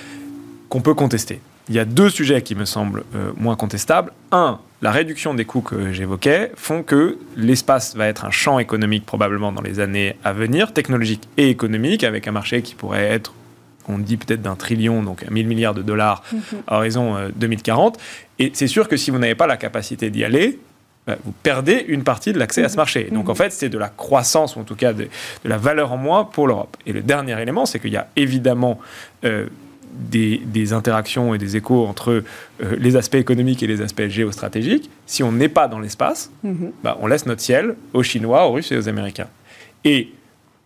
qu'on 0.70 0.82
peut 0.82 0.96
contester. 0.96 1.40
Il 1.70 1.76
y 1.76 1.80
a 1.80 1.86
deux 1.86 2.10
sujets 2.10 2.42
qui 2.42 2.56
me 2.56 2.66
semblent 2.66 3.04
euh, 3.16 3.32
moins 3.38 3.56
contestables. 3.56 4.12
Un, 4.32 4.60
la 4.82 4.92
réduction 4.92 5.36
des 5.36 5.46
coûts 5.46 5.62
que 5.62 5.94
j'évoquais 5.94 6.52
font 6.56 6.82
que 6.82 7.20
l'espace 7.38 7.96
va 7.96 8.08
être 8.08 8.26
un 8.26 8.32
champ 8.32 8.58
économique 8.58 9.06
probablement 9.06 9.52
dans 9.52 9.62
les 9.62 9.80
années 9.80 10.18
à 10.24 10.34
venir, 10.34 10.74
technologique 10.74 11.30
et 11.38 11.50
économique, 11.50 12.04
avec 12.04 12.28
un 12.28 12.32
marché 12.32 12.64
qui 12.64 12.74
pourrait 12.76 13.06
être 13.06 13.34
on 13.88 13.98
dit 13.98 14.18
peut-être 14.18 14.42
d'un 14.42 14.56
trillion, 14.56 15.04
donc 15.04 15.30
1000 15.30 15.48
milliards 15.48 15.74
de 15.74 15.82
dollars 15.82 16.24
mhm. 16.32 16.42
à 16.68 16.78
horizon 16.78 17.16
2040. 17.36 17.96
Euh, 17.96 18.00
Et 18.40 18.52
c'est 18.54 18.68
sûr 18.68 18.88
que 18.88 18.98
si 18.98 19.12
vous 19.12 19.20
n'avez 19.20 19.36
pas 19.36 19.48
la 19.48 19.58
capacité 19.58 20.10
d'y 20.10 20.24
aller, 20.24 20.60
bah, 21.06 21.18
vous 21.24 21.34
perdez 21.44 21.84
une 21.88 22.04
partie 22.04 22.32
de 22.32 22.40
l'accès 22.40 22.64
à 22.64 22.70
ce 22.70 22.74
mhm. 22.74 22.78
marché. 22.78 23.10
Donc 23.12 23.30
en 23.30 23.34
mhm. 23.34 23.38
fait, 23.38 23.52
c'est 23.52 23.70
de 23.70 23.78
la 23.78 23.90
croissance, 23.90 24.56
ou 24.56 24.60
en 24.60 24.64
tout 24.64 24.76
cas 24.76 24.94
de, 24.94 25.08
la 25.44 25.58
valeur 25.58 25.92
en 25.92 25.98
moins 25.98 26.24
pour 26.24 26.48
l'Europe. 26.48 26.78
Et 26.86 26.94
le 26.94 27.02
dernier 27.02 27.40
élément, 27.42 27.66
c'est 27.66 27.80
qu'il 27.80 27.92
y 27.92 27.98
a 27.98 28.08
évidemment 28.16 28.80
euh, 29.26 29.48
des, 29.94 30.74
interactions 30.74 31.34
et 31.34 31.38
des 31.38 31.58
échos 31.58 31.86
entre 31.86 32.12
euh, 32.12 32.76
les 32.78 32.96
aspects 32.96 33.16
économiques 33.16 33.64
et 33.64 33.68
les 33.68 33.82
aspects 33.82 34.08
géostratégiques. 34.08 34.90
Si 35.06 35.24
on 35.24 35.32
n'est 35.32 35.50
pas 35.50 35.68
dans 35.68 35.80
l'espace, 35.80 36.32
bah, 36.84 36.98
on 37.02 37.08
laisse 37.08 37.26
notre 37.26 37.42
ciel 37.42 37.76
aux 37.94 38.04
Chinois, 38.04 38.48
aux 38.48 38.54
Russes 38.54 38.72
et 38.72 38.78
aux 38.78 38.90
Américains. 38.90 39.28
Et 39.84 40.10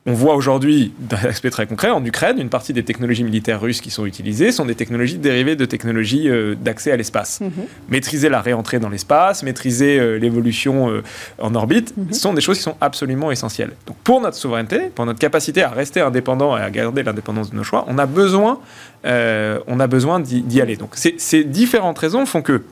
on 0.07 0.13
voit 0.13 0.35
aujourd'hui, 0.35 0.93
d'un 0.99 1.17
aspect 1.27 1.49
très 1.49 1.67
concret, 1.67 1.89
en 1.89 2.03
Ukraine, 2.03 2.39
une 2.39 2.47
partie 2.47 2.71
des 2.71 2.83
technologies 2.83 3.25
militaires 3.25 3.59
russes 3.59 3.81
qui 3.81 3.91
sont 3.91 4.05
utilisées 4.05 4.53
sont 4.53 4.63
des 4.63 4.73
technologies 4.73 5.17
dérivées 5.17 5.57
de 5.57 5.65
technologies 5.65 6.29
euh, 6.29 6.55
d'accès 6.55 6.93
à 6.93 6.95
l'espace. 6.95 7.41
Mhm. 7.41 7.51
Maîtriser 7.89 8.29
la 8.29 8.39
réentrée 8.39 8.79
dans 8.79 8.87
l'espace, 8.87 9.43
maîtriser 9.43 9.99
euh, 9.99 10.15
l'évolution 10.15 10.89
euh, 10.89 11.03
en 11.39 11.53
orbite, 11.55 11.93
mhm. 11.97 12.13
sont 12.13 12.33
des 12.33 12.39
choses 12.39 12.55
qui 12.57 12.63
sont 12.63 12.77
absolument 12.79 13.31
essentielles. 13.31 13.73
Donc 13.85 13.97
pour 13.97 14.21
notre 14.21 14.37
souveraineté, 14.37 14.91
pour 14.95 15.05
notre 15.05 15.19
capacité 15.19 15.61
à 15.61 15.69
rester 15.69 15.99
indépendant 15.99 16.57
et 16.57 16.61
à 16.61 16.69
garder 16.71 17.03
l'indépendance 17.03 17.51
de 17.51 17.57
nos 17.57 17.63
choix, 17.63 17.83
on 17.89 17.97
a 17.97 18.05
besoin, 18.05 18.59
on 19.03 19.79
a 19.79 19.87
besoin 19.87 20.21
d'y 20.21 20.61
aller. 20.61 20.77
Donc 20.77 20.91
ces 20.95 21.43
différentes 21.43 21.99
raisons 21.99 22.25
font 22.25 22.41
que 22.41 22.63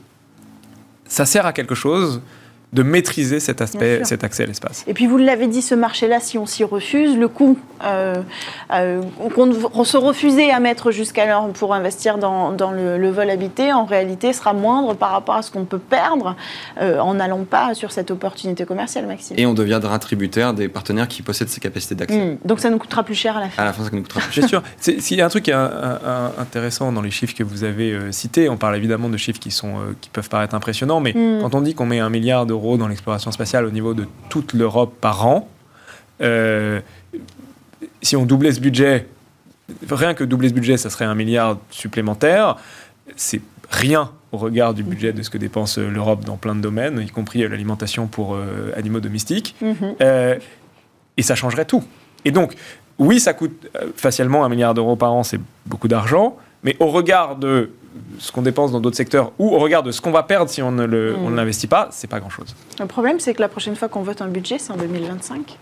ça 1.06 1.26
sert 1.26 1.44
à 1.44 1.52
quelque 1.52 1.74
chose 1.74 2.22
de 2.76 2.82
maîtriser 2.82 3.40
cet 3.40 3.62
aspect, 3.62 4.02
cet 4.04 4.22
accès 4.22 4.42
à 4.42 4.46
l'espace. 4.46 4.84
Et 4.86 4.92
puis 4.92 5.06
vous 5.06 5.16
l'avez 5.16 5.46
dit, 5.46 5.62
ce 5.62 5.74
marché-là, 5.74 6.20
si 6.20 6.36
on 6.36 6.44
s'y 6.44 6.62
refuse, 6.62 7.16
le 7.16 7.26
coût 7.26 7.58
euh, 7.84 8.16
euh, 8.72 9.02
qu'on 9.34 9.84
se 9.84 9.96
refusait 9.96 10.50
à 10.50 10.60
mettre 10.60 10.90
jusqu'alors 10.90 11.48
pour 11.48 11.72
investir 11.74 12.18
dans, 12.18 12.50
le, 12.50 13.10
vol 13.10 13.30
habité, 13.30 13.72
en 13.72 13.86
réalité 13.86 14.34
sera 14.34 14.52
moindre 14.52 14.94
par 14.94 15.10
rapport 15.10 15.36
à 15.36 15.42
ce 15.42 15.50
qu'on 15.50 15.64
peut 15.64 15.78
perdre 15.78 16.36
euh, 16.80 16.98
en 16.98 17.14
n'allant 17.14 17.44
pas 17.44 17.72
sur 17.74 17.92
cette 17.92 18.10
opportunité 18.10 18.66
commerciale, 18.66 19.06
Maxime. 19.06 19.38
Et 19.38 19.46
on 19.46 19.54
deviendra 19.54 19.98
tributaire 19.98 20.52
des 20.52 20.68
partenaires 20.68 21.08
qui 21.08 21.22
possèdent 21.22 21.48
ces 21.48 21.60
capacités 21.60 21.94
d'accès. 21.94 22.18
Hmm. 22.18 22.36
Donc 22.44 22.60
ça 22.60 22.68
nous 22.68 22.78
coûtera 22.78 23.02
plus 23.02 23.14
cher 23.14 23.38
à 23.38 23.40
la 23.40 23.48
fin. 23.48 23.62
À 23.62 23.64
la 23.64 23.72
fin, 23.72 23.84
ça 23.84 23.90
nous 23.90 24.02
coûtera 24.02 24.20
plus 24.20 24.32
cher. 24.46 24.62
C'est 24.78 25.00
sûr. 25.00 25.02
S'il 25.02 25.16
y 25.16 25.22
a 25.22 25.26
un 25.26 25.30
truc 25.30 25.44
qui 25.44 25.50
est 25.50 25.54
intéressant 26.38 26.92
dans 26.92 27.02
les 27.02 27.10
chiffres 27.10 27.34
que 27.34 27.44
vous 27.44 27.64
avez 27.64 28.12
cités, 28.12 28.50
on 28.50 28.58
parle 28.58 28.76
évidemment 28.76 29.08
de 29.08 29.16
chiffres 29.16 29.40
qui, 29.40 29.50
sont, 29.50 29.76
qui 30.02 30.10
peuvent 30.10 30.28
paraître 30.28 30.54
impressionnants, 30.54 31.00
mais 31.00 31.14
hmm. 31.14 31.40
quand 31.40 31.54
on 31.54 31.62
dit 31.62 31.74
qu'on 31.74 31.86
met 31.86 32.00
un 32.00 32.10
milliard 32.10 32.44
d'euros 32.44 32.65
dans 32.76 32.88
l'exploration 32.88 33.30
spatiale 33.30 33.64
au 33.64 33.70
niveau 33.70 33.94
de 33.94 34.06
toute 34.28 34.52
l'Europe 34.52 34.94
par 35.00 35.26
an. 35.26 35.48
Euh, 36.20 36.80
si 38.02 38.16
on 38.16 38.26
doublait 38.26 38.52
ce 38.52 38.60
budget, 38.60 39.06
rien 39.88 40.14
que 40.14 40.24
doubler 40.24 40.48
ce 40.48 40.54
budget, 40.54 40.76
ça 40.76 40.90
serait 40.90 41.04
un 41.04 41.14
milliard 41.14 41.58
supplémentaire. 41.70 42.56
C'est 43.14 43.40
rien 43.70 44.10
au 44.32 44.38
regard 44.38 44.74
du 44.74 44.82
budget 44.82 45.12
de 45.12 45.22
ce 45.22 45.30
que 45.30 45.38
dépense 45.38 45.78
l'Europe 45.78 46.24
dans 46.24 46.36
plein 46.36 46.54
de 46.54 46.60
domaines, 46.60 47.00
y 47.00 47.10
compris 47.10 47.46
l'alimentation 47.46 48.06
pour 48.06 48.34
euh, 48.34 48.72
animaux 48.76 49.00
domestiques. 49.00 49.54
Mhm. 49.60 49.94
Euh, 50.00 50.36
et 51.16 51.22
ça 51.22 51.34
changerait 51.34 51.64
tout. 51.64 51.84
Et 52.24 52.32
donc, 52.32 52.56
oui, 52.98 53.20
ça 53.20 53.32
coûte 53.32 53.68
facialement 53.96 54.44
un 54.44 54.48
milliard 54.48 54.74
d'euros 54.74 54.96
par 54.96 55.12
an, 55.12 55.22
c'est 55.22 55.40
beaucoup 55.66 55.88
d'argent, 55.88 56.36
mais 56.64 56.76
au 56.80 56.88
regard 56.88 57.36
de 57.36 57.70
ce 58.18 58.32
qu'on 58.32 58.42
dépense 58.42 58.72
dans 58.72 58.80
d'autres 58.80 58.96
secteurs 58.96 59.32
ou 59.38 59.54
au 59.54 59.58
regard 59.58 59.82
de 59.82 59.90
ce 59.90 60.00
qu'on 60.00 60.10
va 60.10 60.22
perdre 60.22 60.50
si 60.50 60.62
on 60.62 60.72
ne 60.72 60.86
hmm. 60.86 61.34
l'investit 61.34 61.66
pas, 61.66 61.88
c'est 61.92 62.08
pas 62.08 62.20
grand-chose. 62.20 62.54
Le 62.78 62.86
problème, 62.86 63.20
c'est 63.20 63.34
que 63.34 63.40
la 63.40 63.48
prochaine 63.48 63.76
fois 63.76 63.88
qu'on 63.88 64.02
vote 64.02 64.22
un 64.22 64.28
budget, 64.28 64.58
c'est 64.58 64.72
en 64.72 64.76
2025. 64.76 65.58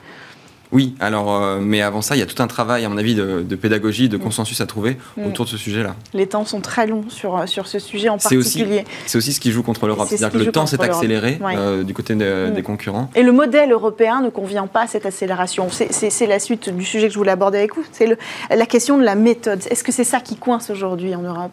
Oui, 0.75 0.97
alors, 0.99 1.33
euh, 1.33 1.61
mais 1.61 1.83
avant 1.83 2.03
ça, 2.03 2.17
il 2.17 2.19
y 2.19 2.23
a 2.23 2.27
tout 2.27 2.43
un 2.43 2.49
travail, 2.49 2.85
à 2.85 2.89
mon 2.89 2.99
avis, 2.99 3.15
de, 3.15 3.55
pédagogie, 3.55 4.09
de 4.09 4.17
mm. 4.17 4.21
consensus 4.21 4.61
à 4.61 4.67
trouver 4.67 4.97
mm. 5.17 5.27
autour 5.27 5.45
de 5.45 5.51
ce 5.51 5.57
sujet-là. 5.57 5.95
Les 6.13 6.27
temps 6.27 6.45
sont 6.45 6.61
très 6.61 6.89
longs 6.89 7.05
sur, 7.09 7.39
euh, 7.39 7.47
sur 7.47 7.69
ce 7.69 7.79
sujet 7.79 8.09
en 8.09 8.19
particulier. 8.19 8.85
C'est 9.07 9.17
aussi, 9.17 9.33
ce 9.33 9.39
qui 9.39 9.53
joue 9.53 9.63
contre 9.63 9.87
l'Europe. 9.87 10.09
C'est-à-dire 10.09 10.31
que 10.31 10.45
le 10.45 10.51
temps 10.51 10.67
s'est 10.67 10.83
accéléré 10.83 11.39
euh, 11.43 11.85
du 11.85 11.95
côté 11.95 12.17
mm. 12.17 12.55
des 12.55 12.63
concurrents. 12.63 13.09
Et 13.15 13.23
le 13.23 13.31
modèle 13.31 13.71
européen 13.71 14.21
ne 14.21 14.31
convient 14.31 14.67
pas 14.67 14.83
à 14.83 14.87
cette 14.89 15.07
accélération. 15.07 15.69
C'est 15.71 16.27
la 16.27 16.41
suite 16.41 16.71
du 16.71 16.85
sujet 16.85 17.07
que 17.07 17.13
je 17.13 17.19
voulais 17.19 17.31
aborder 17.31 17.59
avec 17.59 17.77
vous. 17.77 17.85
C'est 17.93 18.09
la 18.51 18.67
question 18.67 18.99
de 18.99 19.05
la 19.05 19.15
méthode. 19.15 19.61
Est-ce 19.71 19.85
que 19.85 19.93
c'est 19.93 20.03
ça 20.03 20.19
qui 20.19 20.37
coince 20.37 20.71
aujourd'hui 20.71 21.15
en 21.15 21.23
Europe? 21.23 21.53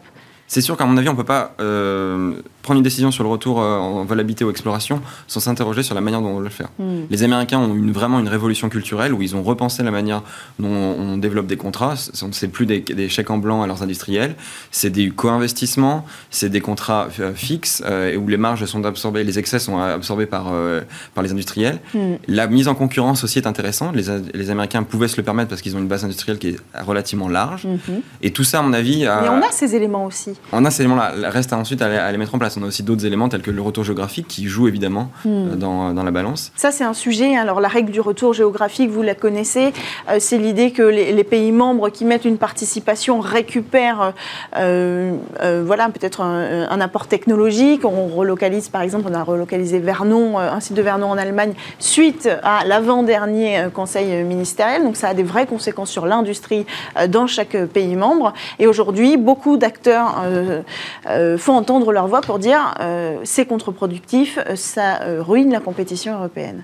C'est 0.52 0.60
sûr 0.60 0.76
qu'à 0.76 0.84
mon 0.84 0.98
avis, 0.98 1.08
on 1.08 1.12
ne 1.12 1.16
peut 1.16 1.24
pas 1.24 1.54
prendre 2.62 2.78
une 2.78 2.84
décision 2.84 3.10
sur 3.10 3.24
le 3.24 3.30
retour 3.30 3.60
euh, 3.60 3.76
en 3.76 4.04
volabilité 4.04 4.44
ou 4.44 4.50
exploration 4.50 5.02
sans 5.26 5.40
s'interroger 5.40 5.82
sur 5.82 5.94
la 5.94 6.00
manière 6.00 6.20
dont 6.20 6.28
on 6.28 6.38
veut 6.38 6.44
le 6.44 6.50
faire. 6.50 6.68
Hmm. 6.78 7.02
Les 7.10 7.22
Américains 7.22 7.58
ont 7.58 7.74
une, 7.74 7.92
vraiment 7.92 8.20
une 8.20 8.28
révolution 8.28 8.68
culturelle 8.68 9.12
où 9.12 9.22
ils 9.22 9.36
ont 9.36 9.42
repensé 9.42 9.82
la 9.82 9.90
manière 9.90 10.22
dont 10.58 10.68
on 10.68 11.16
développe 11.16 11.46
des 11.46 11.56
contrats. 11.56 11.96
Ce 11.96 12.24
n'est 12.24 12.50
plus 12.50 12.66
des, 12.66 12.80
des, 12.80 13.08
chèques 13.08 13.30
en 13.30 13.38
blanc 13.38 13.62
à 13.62 13.66
leurs 13.66 13.82
industriels, 13.82 14.36
c'est 14.70 14.90
des 14.90 15.10
co-investissements, 15.10 16.06
c'est 16.30 16.48
des 16.48 16.60
contrats 16.60 17.08
euh, 17.20 17.34
fixes 17.34 17.82
euh, 17.84 18.16
où 18.16 18.28
les 18.28 18.36
marges 18.36 18.64
sont 18.64 18.84
absorbées, 18.84 19.24
les 19.24 19.38
excès 19.38 19.58
sont 19.58 19.78
absorbés 19.78 20.26
par, 20.26 20.46
euh, 20.52 20.80
par 21.14 21.22
les 21.24 21.32
industriels. 21.32 21.80
Hmm. 21.94 22.14
La 22.28 22.46
mise 22.46 22.68
en 22.68 22.74
concurrence 22.74 23.24
aussi 23.24 23.38
est 23.38 23.46
intéressante. 23.46 23.94
Les, 23.96 24.04
les 24.34 24.50
Américains 24.50 24.82
pouvaient 24.82 25.08
se 25.08 25.16
le 25.16 25.22
permettre 25.22 25.50
parce 25.50 25.62
qu'ils 25.62 25.76
ont 25.76 25.80
une 25.80 25.88
base 25.88 26.04
industrielle 26.04 26.38
qui 26.38 26.48
est 26.48 26.56
relativement 26.80 27.28
large. 27.28 27.64
Mhm. 27.66 28.02
Et 28.22 28.30
tout 28.30 28.44
ça, 28.44 28.60
à 28.60 28.62
mon 28.62 28.72
avis. 28.72 29.00
Mais 29.00 29.28
on 29.28 29.42
a 29.42 29.50
ces 29.50 29.74
éléments 29.74 30.06
aussi. 30.06 30.32
On 30.52 30.64
a 30.64 30.70
ces 30.70 30.82
éléments-là. 30.82 31.30
Reste 31.30 31.52
ensuite 31.52 31.82
à, 31.82 32.06
à 32.06 32.12
les 32.12 32.18
mettre 32.18 32.34
en 32.34 32.38
place. 32.38 32.51
On 32.56 32.62
a 32.62 32.66
aussi 32.66 32.82
d'autres 32.82 33.04
éléments 33.06 33.28
tels 33.28 33.42
que 33.42 33.50
le 33.50 33.62
retour 33.62 33.84
géographique 33.84 34.28
qui 34.28 34.46
joue 34.46 34.68
évidemment 34.68 35.10
Hmm. 35.24 35.28
euh, 35.52 35.56
dans, 35.56 35.92
dans 35.94 36.02
la 36.02 36.10
balance. 36.10 36.52
Ça, 36.56 36.70
c'est 36.70 36.84
un 36.84 36.94
sujet. 36.94 37.36
Alors, 37.36 37.60
la 37.60 37.68
règle 37.68 37.90
du 37.92 38.00
retour 38.00 38.34
géographique, 38.34 38.90
vous 38.90 39.02
la 39.02 39.14
connaissez. 39.14 39.72
Euh, 40.08 40.16
c'est 40.18 40.38
l'idée 40.38 40.70
que 40.72 40.82
les, 40.82 41.12
les 41.12 41.24
pays 41.24 41.52
membres 41.52 41.88
qui 41.90 42.04
mettent 42.04 42.24
une 42.24 42.38
participation 42.38 43.20
récupèrent, 43.20 44.12
euh, 44.56 45.14
euh, 45.42 45.62
voilà, 45.64 45.88
peut-être 45.88 46.20
un, 46.20 46.68
un 46.68 46.80
apport 46.80 47.06
technologique. 47.06 47.84
On 47.84 48.06
relocalise, 48.08 48.68
par 48.68 48.82
exemple, 48.82 49.08
on 49.10 49.14
a 49.14 49.22
relocalisé 49.22 49.78
Vernon, 49.78 50.38
euh, 50.38 50.50
un 50.52 50.60
site 50.60 50.74
de 50.74 50.82
Vernon 50.82 51.10
en 51.10 51.18
Allemagne, 51.18 51.54
suite 51.78 52.28
à 52.42 52.64
l'avant-dernier 52.64 53.58
euh, 53.58 53.68
conseil 53.70 54.24
ministériel. 54.24 54.82
Donc, 54.82 54.96
ça 54.96 55.08
a 55.08 55.14
des 55.14 55.22
vraies 55.22 55.46
conséquences 55.46 55.90
sur 55.90 56.06
l'industrie 56.06 56.66
euh, 56.98 57.06
dans 57.06 57.26
chaque 57.26 57.56
pays 57.66 57.96
membre. 57.96 58.32
Et 58.58 58.66
aujourd'hui, 58.66 59.16
beaucoup 59.16 59.56
d'acteurs 59.56 60.22
euh, 60.24 60.62
euh, 61.08 61.38
font 61.38 61.54
entendre 61.54 61.92
leur 61.92 62.06
voix 62.08 62.20
pour 62.20 62.38
dire 62.42 62.74
euh, 62.80 63.18
c'est 63.24 63.46
contre-productif, 63.46 64.38
euh, 64.38 64.56
ça 64.56 65.00
euh, 65.02 65.22
ruine 65.22 65.50
la 65.52 65.60
compétition 65.60 66.14
européenne. 66.18 66.62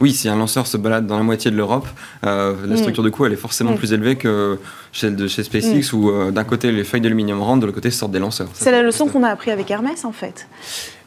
Oui, 0.00 0.12
si 0.12 0.28
un 0.28 0.36
lanceur 0.36 0.66
se 0.68 0.76
balade 0.76 1.06
dans 1.08 1.16
la 1.16 1.24
moitié 1.24 1.50
de 1.50 1.56
l'Europe, 1.56 1.86
euh, 2.24 2.54
la 2.66 2.74
Mm. 2.74 2.76
structure 2.76 3.02
de 3.02 3.10
coût 3.10 3.26
elle 3.26 3.32
est 3.32 3.36
forcément 3.48 3.72
Mm. 3.72 3.76
plus 3.78 3.92
élevée 3.92 4.14
que 4.16 4.58
celle 4.92 5.16
de 5.16 5.26
chez 5.26 5.42
SpaceX 5.42 5.92
où 5.92 6.10
euh, 6.10 6.30
d'un 6.30 6.44
côté 6.44 6.70
les 6.70 6.84
feuilles 6.84 7.00
d'aluminium 7.00 7.40
rentrent, 7.42 7.60
de 7.62 7.66
l'autre 7.66 7.76
côté 7.80 7.90
sortent 7.90 8.12
des 8.12 8.20
lanceurs. 8.20 8.48
C'est 8.54 8.70
la 8.70 8.82
leçon 8.82 9.06
qu'on 9.08 9.24
a 9.24 9.28
appris 9.28 9.50
avec 9.50 9.68
Hermès, 9.70 10.04
en 10.04 10.12
fait. 10.12 10.46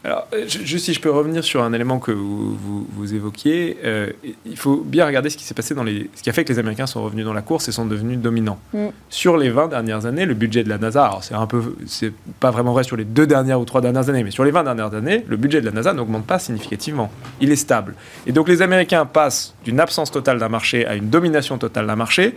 Alors, 0.04 0.28
euh, 0.34 0.48
ju- 0.48 0.66
juste 0.66 0.86
si 0.86 0.94
je 0.96 1.00
peux 1.00 1.12
revenir 1.12 1.44
sur 1.44 1.62
un 1.62 1.74
élément 1.74 2.00
que 2.00 2.12
vous, 2.12 2.56
vous, 2.56 2.88
vous 2.92 3.14
évoquiez, 3.14 3.78
euh, 3.84 4.10
il 4.46 4.58
faut 4.58 4.78
bien 4.78 5.06
regarder 5.06 5.30
ce 5.30 5.38
qui 5.38 5.44
s'est 5.44 5.54
passé 5.54 5.76
dans 5.76 5.84
les. 5.84 6.10
Ce 6.16 6.24
qui 6.24 6.30
a 6.30 6.34
fait 6.34 6.44
que 6.44 6.52
les 6.52 6.58
Américains 6.58 6.88
sont 6.88 7.04
revenus 7.04 7.24
dans 7.24 7.34
la 7.34 7.44
course 7.44 7.68
et 7.68 7.72
sont 7.72 7.86
devenus 7.86 8.18
dominants. 8.18 8.58
Mm. 8.74 8.88
Sur 9.12 9.38
les 9.38 9.52
20 9.52 9.68
dernières 9.68 10.08
années, 10.08 10.26
le 10.26 10.34
budget 10.34 10.64
de 10.64 10.70
la 10.70 10.80
NASA, 10.80 11.06
alors 11.06 11.24
c'est 11.24 11.36
un 11.36 11.46
peu. 11.46 11.76
C'est 11.86 12.12
pas 12.40 12.50
vraiment 12.50 12.74
vrai 12.74 12.84
sur 12.84 12.98
les 12.98 13.06
deux 13.06 13.28
dernières 13.28 13.60
ou 13.62 13.66
trois 13.66 13.82
dernières 13.82 14.10
années, 14.10 14.24
mais 14.24 14.32
sur 14.32 14.44
les 14.44 14.52
20 14.52 14.64
dernières 14.64 14.94
années, 14.96 15.24
le 15.28 15.38
budget 15.38 15.62
de 15.62 15.68
la 15.68 15.72
NASA 15.72 15.94
n'augmente 15.94 16.26
pas 16.26 16.40
significativement. 16.40 17.12
Il 17.40 17.52
est 17.52 17.56
stable. 17.56 17.94
Et 18.26 18.32
donc 18.32 18.48
les 18.50 18.64
Américains 18.64 19.06
passent 19.06 19.54
d'une 19.66 19.80
absence 19.80 20.10
totale 20.10 20.40
d'un 20.40 20.50
marché 20.50 20.86
à 20.88 20.96
une 20.96 21.10
domination 21.10 21.60
totale 21.60 21.86
d'un 21.86 21.96
marché, 21.96 22.34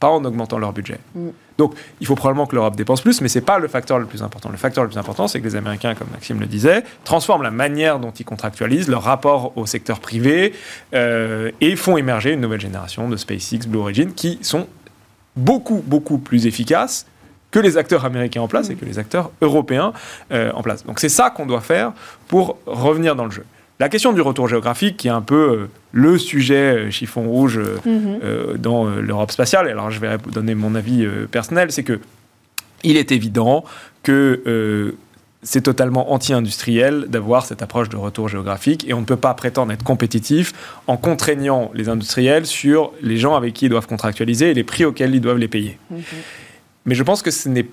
pas 0.00 0.08
en 0.08 0.24
augmentant 0.24 0.58
leur 0.58 0.72
budget. 0.72 0.98
Mm. 1.14 1.28
Donc, 1.58 1.74
il 2.00 2.06
faut 2.06 2.14
probablement 2.14 2.46
que 2.46 2.54
l'Europe 2.54 2.76
dépense 2.76 3.00
plus, 3.00 3.20
mais 3.20 3.28
c'est 3.28 3.40
pas 3.40 3.58
le 3.58 3.66
facteur 3.66 3.98
le 3.98 4.06
plus 4.06 4.22
important. 4.22 4.48
Le 4.48 4.56
facteur 4.56 4.84
le 4.84 4.90
plus 4.90 4.98
important, 4.98 5.26
c'est 5.26 5.40
que 5.40 5.44
les 5.44 5.56
Américains, 5.56 5.94
comme 5.94 6.08
Maxime 6.12 6.38
le 6.38 6.46
disait, 6.46 6.84
transforment 7.04 7.42
la 7.42 7.50
manière 7.50 7.98
dont 7.98 8.12
ils 8.12 8.24
contractualisent 8.24 8.88
leur 8.88 9.02
rapport 9.02 9.52
au 9.56 9.66
secteur 9.66 9.98
privé 9.98 10.54
euh, 10.94 11.50
et 11.60 11.74
font 11.74 11.96
émerger 11.96 12.32
une 12.32 12.40
nouvelle 12.40 12.60
génération 12.60 13.08
de 13.08 13.16
SpaceX, 13.16 13.66
Blue 13.66 13.80
Origin, 13.80 14.12
qui 14.14 14.38
sont 14.42 14.68
beaucoup, 15.36 15.82
beaucoup 15.84 16.18
plus 16.18 16.46
efficaces 16.46 17.06
que 17.50 17.58
les 17.58 17.76
acteurs 17.76 18.04
américains 18.04 18.42
en 18.42 18.48
place 18.48 18.70
et 18.70 18.74
que 18.74 18.84
les 18.84 18.98
acteurs 18.98 19.30
européens 19.40 19.92
euh, 20.32 20.52
en 20.52 20.62
place. 20.62 20.84
Donc 20.84 21.00
c'est 21.00 21.08
ça 21.08 21.30
qu'on 21.30 21.46
doit 21.46 21.60
faire 21.60 21.92
pour 22.28 22.58
revenir 22.66 23.16
dans 23.16 23.24
le 23.24 23.30
jeu. 23.30 23.44
La 23.80 23.88
question 23.88 24.12
du 24.12 24.20
retour 24.20 24.48
géographique, 24.48 24.96
qui 24.96 25.06
est 25.08 25.12
un 25.12 25.22
peu 25.22 25.34
euh, 25.50 25.68
le 25.92 26.18
sujet 26.18 26.54
euh, 26.86 26.90
chiffon 26.90 27.22
rouge 27.22 27.58
euh, 27.58 27.76
Mhm. 27.84 28.58
dans 28.58 28.86
l'Europe 28.86 29.30
spatiale, 29.30 29.68
alors 29.68 29.90
je 29.90 30.00
vais 30.00 30.16
donner 30.32 30.54
mon 30.54 30.74
avis 30.74 31.06
personnel, 31.30 31.70
c'est 31.70 31.84
que 31.84 32.00
il 32.84 32.96
est 32.96 33.12
évident 33.12 33.64
que 34.02 34.94
c'est 35.42 35.62
totalement 35.62 36.12
anti-industriel 36.12 37.06
d'avoir 37.08 37.44
cette 37.46 37.62
approche 37.62 37.88
de 37.88 37.96
retour 37.96 38.28
géographique 38.28 38.84
et 38.88 38.94
on 38.94 39.00
ne 39.00 39.04
peut 39.04 39.16
pas 39.16 39.34
prétendre 39.34 39.72
être 39.72 39.84
compétitif 39.84 40.52
en 40.86 40.96
contraignant 40.96 41.70
les 41.74 41.88
industriels 41.88 42.46
sur 42.46 42.92
les 43.02 43.16
gens 43.16 43.34
avec 43.36 43.54
qui 43.54 43.66
ils 43.66 43.68
doivent 43.68 43.86
contractualiser 43.86 44.50
et 44.50 44.54
les 44.54 44.64
prix 44.64 44.84
auxquels 44.84 45.14
ils 45.14 45.20
doivent 45.20 45.38
les 45.38 45.48
payer. 45.48 45.78
Mhm. 45.90 46.02
Mais 46.86 46.94
je 46.94 47.02
pense 47.02 47.22
que 47.22 47.30
ce 47.30 47.48
n'est 47.48 47.66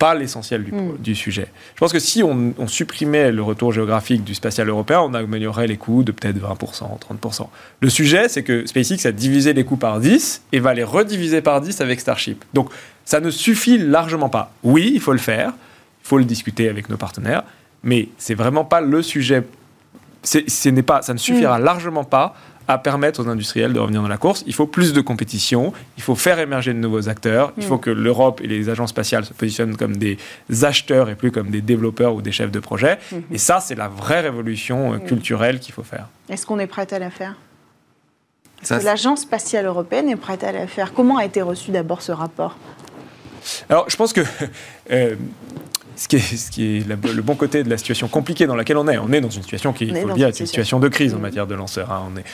pas 0.00 0.14
l'essentiel 0.14 0.64
du, 0.64 0.72
Mm. 0.72 0.96
du 0.98 1.14
sujet. 1.14 1.46
Je 1.74 1.78
pense 1.78 1.92
que 1.92 1.98
si 1.98 2.22
on, 2.22 2.54
on 2.58 2.66
supprimait 2.66 3.30
le 3.30 3.42
retour 3.42 3.70
géographique 3.72 4.24
du 4.24 4.34
spatial 4.34 4.68
européen, 4.68 5.00
on 5.02 5.12
améliorerait 5.14 5.66
les 5.66 5.76
coûts 5.76 6.02
de 6.02 6.10
peut-être 6.10 6.38
20%, 6.38 6.98
30%. 6.98 7.48
Le 7.80 7.90
sujet, 7.90 8.28
c'est 8.30 8.42
que 8.42 8.64
SpaceX 8.66 9.06
a 9.06 9.12
divisé 9.12 9.52
les 9.52 9.62
coûts 9.64 9.76
par 9.76 10.00
10 10.00 10.42
et 10.52 10.58
va 10.58 10.72
les 10.74 10.84
rediviser 10.84 11.42
par 11.42 11.60
10 11.60 11.80
avec 11.82 12.00
Starship. 12.00 12.44
Donc 12.54 12.70
ça 13.04 13.20
ne 13.20 13.30
suffit 13.30 13.76
largement 13.76 14.30
pas. 14.30 14.52
Oui, 14.62 14.90
il 14.94 15.00
faut 15.00 15.12
le 15.12 15.18
faire, 15.18 15.52
il 16.02 16.08
faut 16.08 16.18
le 16.18 16.24
discuter 16.24 16.68
avec 16.70 16.88
nos 16.88 16.96
partenaires, 16.96 17.44
mais 17.84 18.08
c'est 18.16 18.34
vraiment 18.34 18.64
pas 18.64 18.80
le 18.80 19.02
sujet. 19.02 19.42
Ce 20.22 20.68
n'est 20.68 20.82
pas, 20.82 21.02
ça 21.02 21.12
ne 21.14 21.18
suffira 21.18 21.58
largement 21.58 22.04
pas 22.04 22.34
à 22.72 22.78
permettre 22.78 23.20
aux 23.22 23.28
industriels 23.28 23.72
de 23.72 23.80
revenir 23.80 24.00
dans 24.02 24.08
la 24.08 24.16
course. 24.16 24.44
Il 24.46 24.54
faut 24.54 24.66
plus 24.66 24.92
de 24.92 25.00
compétition, 25.00 25.72
il 25.96 26.02
faut 26.02 26.14
faire 26.14 26.38
émerger 26.38 26.72
de 26.72 26.78
nouveaux 26.78 27.08
acteurs, 27.08 27.52
il 27.56 27.64
Mm. 27.64 27.66
faut 27.68 27.78
que 27.78 27.90
l'Europe 27.90 28.40
et 28.42 28.46
les 28.46 28.68
agences 28.68 28.90
spatiales 28.90 29.24
se 29.24 29.32
positionnent 29.32 29.76
comme 29.76 29.96
des 29.96 30.18
acheteurs 30.62 31.08
et 31.10 31.14
plus 31.16 31.32
comme 31.32 31.50
des 31.50 31.60
développeurs 31.60 32.14
ou 32.14 32.22
des 32.22 32.32
chefs 32.32 32.50
de 32.52 32.60
projet. 32.60 32.98
Mhm. 33.12 33.22
Et 33.32 33.38
ça, 33.38 33.60
c'est 33.60 33.74
la 33.74 33.88
vraie 33.88 34.20
révolution 34.20 34.92
euh, 34.92 34.96
Mm. 34.96 35.04
culturelle 35.06 35.58
qu'il 35.60 35.74
faut 35.74 35.82
faire. 35.82 36.08
Est-ce 36.28 36.46
qu'on 36.46 36.58
est 36.58 36.66
prête 36.66 36.92
à 36.92 36.98
la 36.98 37.10
faire? 37.10 37.34
Est-ce 38.62 38.68
Ça, 38.68 38.78
que 38.78 38.84
l'Agence 38.84 39.22
spatiale 39.22 39.66
européenne 39.66 40.08
est 40.08 40.16
prête 40.16 40.44
à 40.44 40.52
la 40.52 40.66
faire? 40.66 40.92
Comment 40.92 41.16
a 41.16 41.24
été 41.24 41.42
reçu 41.42 41.70
d'abord 41.70 42.02
ce 42.02 42.12
rapport? 42.12 42.56
Alors, 43.68 43.86
je 43.88 43.96
pense 43.96 44.12
que 44.12 44.20
euh, 44.92 45.16
ce 46.00 46.08
qui 46.08 46.16
est, 46.16 46.36
ce 46.36 46.50
qui 46.50 46.78
est 46.78 46.88
la- 46.88 46.96
le 47.12 47.22
bon 47.22 47.34
côté 47.34 47.62
de 47.62 47.68
la 47.68 47.76
situation 47.76 48.08
compliquée 48.08 48.46
dans 48.46 48.56
laquelle 48.56 48.78
on 48.78 48.88
est, 48.88 48.96
on 48.98 49.12
est 49.12 49.20
dans 49.20 49.28
une 49.28 49.42
situation 49.42 49.72
qui, 49.74 49.84
il 49.84 49.94
faut 49.96 50.08
le 50.08 50.14
dire, 50.14 50.28
est 50.28 50.40
une 50.40 50.46
situation. 50.46 50.80
de 50.80 50.88
crise 50.88 51.12
en 51.12 51.16
Mhm. 51.16 51.22
matière 51.22 51.46
de 51.46 51.54
lanceurs. 51.54 51.90
hein. 51.92 52.08
On 52.12 52.16
est, 52.18 52.24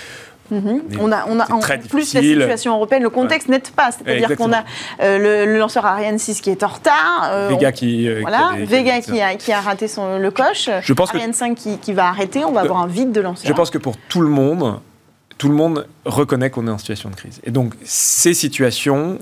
Mhm. 0.49 0.83
On 1.01 1.11
a, 1.11 1.25
on 1.29 1.41
a 1.41 1.51
en 1.53 1.59
plus 1.91 2.15
la 2.15 2.21
situation 2.21 2.73
européenne, 2.77 3.03
le 3.03 3.11
contexte 3.11 3.49
n'aide 3.49 3.67
pas. 3.71 3.91
C'est-à-dire 3.91 4.37
qu'on 4.37 4.53
a 4.53 4.63
euh, 5.03 5.19
le, 5.45 5.53
le 5.53 5.59
lanceur 5.59 5.85
Ariane 5.85 6.21
6 6.21 6.41
qui 6.41 6.51
est 6.51 6.63
en 6.63 6.69
retard. 6.69 7.29
euh, 7.33 7.49
Vega 7.49 7.71
on- 7.71 7.73
qui, 7.73 8.07
euh, 8.09 8.23
a 8.25 8.55
des- 8.57 8.65
Vega 8.65 9.01
qui 9.01 9.11
qui 9.11 9.21
a, 9.21 9.35
qui 9.35 9.51
a 9.53 9.61
raté 9.61 9.89
son, 9.89 10.19
le 10.21 10.31
coche. 10.31 10.71
Je 10.83 10.93
pense 10.93 11.11
que- 11.11 11.17
Ariane 11.17 11.33
5 11.33 11.57
qui, 11.57 11.79
qui 11.79 11.93
va 11.93 12.07
arrêter. 12.07 12.45
On 12.45 12.53
va 12.53 12.61
avoir 12.61 12.79
un 12.81 12.87
vide 12.87 13.11
de 13.11 13.21
lanceurs. 13.21 13.49
Je 13.49 13.53
pense 13.55 13.71
que 13.71 13.79
pour 13.79 13.97
tout 14.09 14.21
le 14.21 14.29
monde, 14.29 14.79
tout 15.37 15.49
le 15.49 15.55
monde 15.57 15.89
reconnaît 16.05 16.51
qu'on 16.51 16.69
est 16.69 16.71
en 16.71 16.79
situation 16.79 17.11
de 17.11 17.17
crise. 17.17 17.41
Et 17.43 17.51
donc, 17.51 17.75
ces 17.83 18.33
situations 18.33 19.19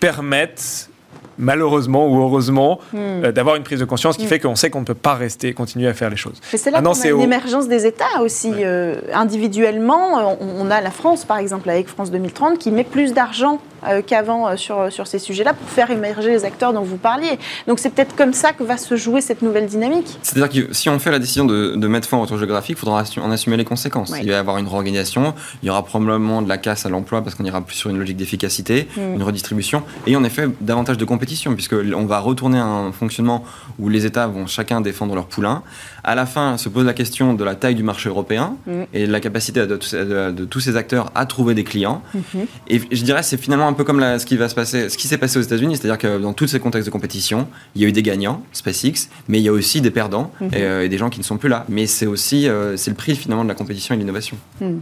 permettent, 0.00 0.88
malheureusement 1.38 2.08
ou 2.08 2.20
heureusement, 2.20 2.78
Hmm. 2.92 2.96
euh, 3.24 3.32
d'avoir 3.32 3.56
une 3.56 3.62
prise 3.62 3.80
de 3.80 3.84
conscience 3.84 4.16
qui 4.16 4.24
Mm. 4.24 4.28
fait 4.28 4.38
qu'on 4.40 4.56
sait 4.56 4.70
qu'on 4.70 4.80
ne 4.80 4.84
peut 4.84 4.94
pas 4.94 5.14
rester, 5.14 5.52
continuer 5.52 5.88
à 5.88 5.94
faire 5.94 6.10
les 6.10 6.16
choses. 6.16 6.40
Mais 6.52 6.58
c'est 6.58 6.70
là 6.70 6.80
qu'on 6.82 6.92
a 6.92 7.06
une 7.06 7.12
au- 7.14 7.20
émergence 7.20 7.68
des 7.68 7.86
États 7.86 8.20
aussi. 8.22 8.50
Ouais. 8.50 8.62
euh, 8.64 8.94
individuellement, 9.14 10.36
on, 10.40 10.66
on 10.66 10.70
a 10.70 10.80
la 10.80 10.90
France, 10.90 11.24
par 11.24 11.38
exemple, 11.38 11.68
avec 11.70 11.88
France 11.88 12.10
2030, 12.10 12.58
qui 12.58 12.70
met 12.70 12.84
plus 12.84 13.12
d'argent 13.12 13.58
qu'avant 14.06 14.48
euh, 14.48 14.56
sur, 14.56 14.92
sur 14.92 15.06
ces 15.06 15.18
sujets-là 15.18 15.54
pour 15.54 15.68
faire 15.68 15.90
émerger 15.90 16.30
les 16.30 16.44
acteurs 16.44 16.72
dont 16.72 16.82
vous 16.82 16.96
parliez. 16.96 17.38
Donc 17.66 17.78
c'est 17.78 17.90
peut-être 17.90 18.14
comme 18.16 18.32
ça 18.32 18.52
que 18.52 18.62
va 18.64 18.76
se 18.76 18.96
jouer 18.96 19.20
cette 19.20 19.42
nouvelle 19.42 19.66
dynamique. 19.66 20.18
C'est-à-dire 20.22 20.66
que 20.68 20.72
si 20.74 20.88
on 20.88 20.98
fait 20.98 21.10
la 21.10 21.18
décision 21.18 21.44
de, 21.44 21.74
de 21.76 21.88
mettre 21.88 22.08
fin 22.08 22.16
au 22.16 22.22
retour 22.22 22.38
géographique, 22.38 22.76
il 22.76 22.80
faudra 22.80 23.02
en 23.22 23.30
assumer 23.30 23.56
les 23.56 23.64
conséquences. 23.64 24.10
Ouais. 24.10 24.20
Il 24.22 24.28
va 24.28 24.32
y 24.36 24.38
avoir 24.38 24.58
une 24.58 24.66
réorganisation, 24.66 25.34
il 25.62 25.66
y 25.66 25.70
aura 25.70 25.84
probablement 25.84 26.42
de 26.42 26.48
la 26.48 26.58
casse 26.58 26.86
à 26.86 26.88
l'emploi 26.88 27.22
parce 27.22 27.34
qu'on 27.34 27.44
ira 27.44 27.60
plus 27.60 27.76
sur 27.76 27.90
une 27.90 27.98
logique 27.98 28.16
d'efficacité, 28.16 28.88
Mm. 28.96 29.14
une 29.16 29.22
redistribution, 29.22 29.82
et 30.06 30.16
en 30.16 30.24
effet 30.24 30.48
davantage 30.60 30.96
de 30.98 31.04
compétition 31.04 31.54
puisque 31.54 31.74
on 31.74 32.06
va 32.06 32.18
retourner 32.20 32.58
à 32.58 32.64
un 32.64 32.92
fonctionnement 32.92 33.44
où 33.78 33.88
les 33.88 34.06
États 34.06 34.26
vont 34.26 34.46
chacun 34.46 34.80
défendre 34.80 35.14
leur 35.14 35.26
poulain. 35.26 35.62
À 36.04 36.14
la 36.14 36.26
fin, 36.26 36.56
se 36.56 36.68
pose 36.68 36.84
la 36.86 36.94
question 36.94 37.34
de 37.34 37.44
la 37.44 37.54
taille 37.54 37.74
du 37.74 37.82
marché 37.82 38.08
européen 38.08 38.56
Mm. 38.66 38.72
et 38.94 39.06
de 39.06 39.12
la 39.12 39.20
capacité 39.20 39.66
de, 39.66 39.76
tous- 39.76 39.94
de- 39.94 40.30
de 40.32 40.44
tous 40.44 40.60
ces 40.60 40.76
acteurs 40.76 41.10
à 41.14 41.26
trouver 41.26 41.54
des 41.54 41.64
clients. 41.64 42.02
Mhm. 42.14 42.46
Et 42.68 42.80
je 42.90 43.02
dirais 43.04 43.22
c'est 43.22 43.36
finalement 43.36 43.68
un 43.68 43.72
peu 43.78 43.84
comme 43.84 44.00
la- 44.00 44.18
ce 44.18 44.26
qui 44.26 44.36
va 44.36 44.48
se 44.50 44.54
passer, 44.54 44.88
ce 44.90 44.98
qui 44.98 45.06
s'est 45.08 45.16
passé 45.18 45.38
aux 45.38 45.42
États-Unis, 45.42 45.76
c'est-à-dire 45.78 45.96
que 45.98 46.18
dans 46.18 46.32
tous 46.34 46.46
ces 46.48 46.60
contextes 46.60 46.86
de 46.86 46.90
compétition, 46.92 47.48
il 47.74 47.80
y 47.82 47.84
a 47.84 47.88
eu 47.88 47.92
des 47.92 48.02
gagnants, 48.02 48.42
SpaceX, 48.52 49.08
mais 49.28 49.38
il 49.38 49.42
y 49.42 49.48
a 49.48 49.52
aussi 49.52 49.80
des 49.80 49.90
perdants 49.90 50.30
Mhm. 50.40 50.50
et, 50.52 50.62
euh, 50.62 50.84
et 50.84 50.88
des 50.88 50.98
gens 50.98 51.08
qui 51.08 51.18
ne 51.20 51.24
sont 51.24 51.38
plus 51.38 51.48
là. 51.48 51.64
Mais 51.68 51.86
c'est 51.86 52.06
aussi 52.06 52.48
euh, 52.48 52.76
c'est 52.76 52.90
le 52.90 52.96
prix 52.96 53.16
finalement 53.16 53.44
de 53.44 53.48
la 53.48 53.54
compétition 53.54 53.94
et 53.94 53.96
de 53.98 54.02
l'innovation. 54.02 54.36
Hmm. 54.60 54.78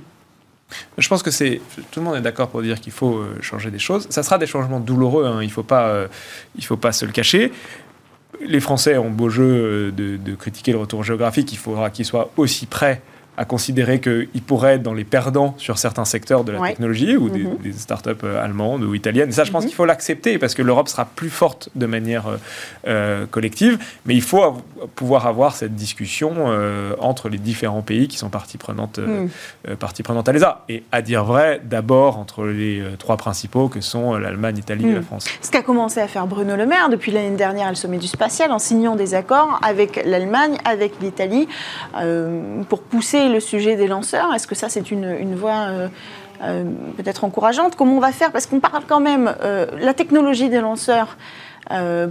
Je 0.98 1.06
pense 1.08 1.22
que 1.22 1.30
c'est 1.30 1.60
tout 1.92 2.00
le 2.00 2.06
monde 2.06 2.16
est 2.16 2.20
d'accord 2.22 2.48
pour 2.48 2.60
dire 2.62 2.80
qu'il 2.80 2.92
faut 2.92 3.18
euh, 3.18 3.36
changer 3.40 3.70
des 3.70 3.78
choses. 3.78 4.06
Ça 4.10 4.24
sera 4.24 4.36
des 4.38 4.46
changements 4.48 4.80
douloureux. 4.80 5.24
hein. 5.24 5.40
Il 5.42 5.50
faut 5.52 5.62
pas, 5.62 5.86
euh, 5.88 6.08
il 6.56 6.64
faut 6.64 6.76
pas 6.76 6.90
se 6.90 7.04
le 7.06 7.12
cacher. 7.12 7.52
Les 8.44 8.58
Français 8.60 8.98
ont 8.98 9.10
beau 9.10 9.28
jeu 9.28 9.92
de, 9.92 10.16
de 10.16 10.34
critiquer 10.34 10.72
le 10.72 10.78
retour 10.78 11.04
géographique. 11.04 11.52
Il 11.52 11.58
faudra 11.58 11.90
qu'ils 11.90 12.04
soient 12.04 12.30
aussi 12.36 12.66
prêts 12.66 13.00
à 13.36 13.44
considérer 13.44 14.00
qu'ils 14.00 14.42
pourraient 14.46 14.74
être 14.74 14.82
dans 14.82 14.94
les 14.94 15.04
perdants 15.04 15.54
sur 15.58 15.78
certains 15.78 16.04
secteurs 16.04 16.44
de 16.44 16.52
la 16.52 16.60
technologie 16.68 17.16
ou 17.16 17.28
des, 17.28 17.44
Mhm. 17.44 17.72
startups 17.72 18.10
euh, 18.24 18.42
allemandes 18.42 18.82
ou 18.82 18.94
italiennes. 18.94 19.28
Et 19.28 19.32
ça, 19.32 19.44
je 19.44 19.50
pense 19.52 19.64
qu'il 19.64 19.74
faut 19.74 19.84
l'accepter 19.84 20.38
parce 20.38 20.54
que 20.54 20.62
l'Europe 20.62 20.88
sera 20.88 21.04
plus 21.04 21.28
forte 21.30 21.68
de 21.74 21.86
manière 21.86 22.26
euh, 22.28 22.36
euh, 22.86 23.26
collective. 23.26 23.78
Mais 24.06 24.14
il 24.14 24.22
faut 24.22 24.42
av- 24.42 24.60
pouvoir 24.94 25.26
avoir 25.26 25.54
cette 25.54 25.74
discussion 25.74 26.32
euh, 26.38 26.94
entre 26.98 27.28
les 27.28 27.38
différents 27.38 27.82
pays 27.82 28.08
qui 28.08 28.16
sont 28.18 28.30
partie 28.30 28.58
prenante, 28.58 28.98
euh, 28.98 29.26
euh, 29.68 29.76
partie 29.76 30.02
prenante 30.02 30.28
à 30.28 30.32
l'ESA. 30.32 30.64
Et 30.68 30.82
à 30.92 31.02
dire 31.02 31.24
vrai, 31.24 31.60
d'abord 31.64 32.18
entre 32.18 32.44
les 32.46 32.82
trois 32.98 33.16
principaux 33.16 33.68
que 33.68 33.80
sont 33.80 34.14
l'Allemagne, 34.14 34.56
l'Italie 34.56 34.88
et 34.88 34.94
la 34.94 35.02
France. 35.02 35.26
Ce 35.42 35.50
qu'a 35.50 35.62
commencé 35.62 36.00
à 36.00 36.08
faire 36.08 36.26
Bruno 36.26 36.56
Le 36.56 36.66
Maire 36.66 36.88
depuis 36.88 37.12
l'année 37.12 37.36
dernière 37.36 37.66
à 37.66 37.70
le 37.70 37.76
sommet 37.76 37.98
du 37.98 38.06
spatial 38.06 38.50
en 38.52 38.58
signant 38.58 38.96
des 38.96 39.14
accords 39.14 39.58
avec 39.62 40.02
l'Allemagne, 40.06 40.56
avec 40.64 40.94
l'Italie, 41.00 41.48
pour 42.68 42.82
pousser 42.82 43.25
le 43.28 43.40
sujet 43.40 43.76
des 43.76 43.86
lanceurs? 43.86 44.32
Est-ce 44.34 44.46
que 44.46 44.54
ça, 44.54 44.68
c'est 44.68 44.90
une, 44.90 45.16
une 45.18 45.34
voie 45.34 45.66
euh, 45.68 45.88
euh, 46.42 46.64
peut-être 46.96 47.24
encourageante? 47.24 47.76
Comment 47.76 47.96
on 47.96 48.00
va 48.00 48.12
faire? 48.12 48.32
Parce 48.32 48.46
qu'on 48.46 48.60
parle 48.60 48.84
quand 48.86 49.00
même, 49.00 49.34
euh, 49.42 49.66
la 49.78 49.94
technologie 49.94 50.48
des 50.48 50.60
lanceurs. 50.60 51.16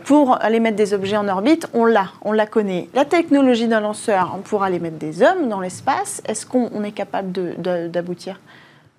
pour 0.03 0.43
aller 0.43 0.59
mettre 0.59 0.75
des 0.75 0.93
objets 0.93 1.15
en 1.15 1.29
orbite, 1.29 1.69
on 1.73 1.85
l'a, 1.85 2.07
on 2.23 2.33
la 2.33 2.45
connaît. 2.45 2.89
La 2.93 3.05
technologie 3.05 3.69
d'un 3.69 3.79
lanceur 3.79 4.37
pour 4.43 4.63
aller 4.63 4.79
mettre 4.79 4.97
des 4.97 5.23
hommes 5.23 5.47
dans 5.47 5.61
l'espace, 5.61 6.21
est-ce 6.27 6.45
qu'on 6.45 6.69
on 6.73 6.83
est 6.83 6.91
capable 6.91 7.31
d'aboutir? 7.89 8.37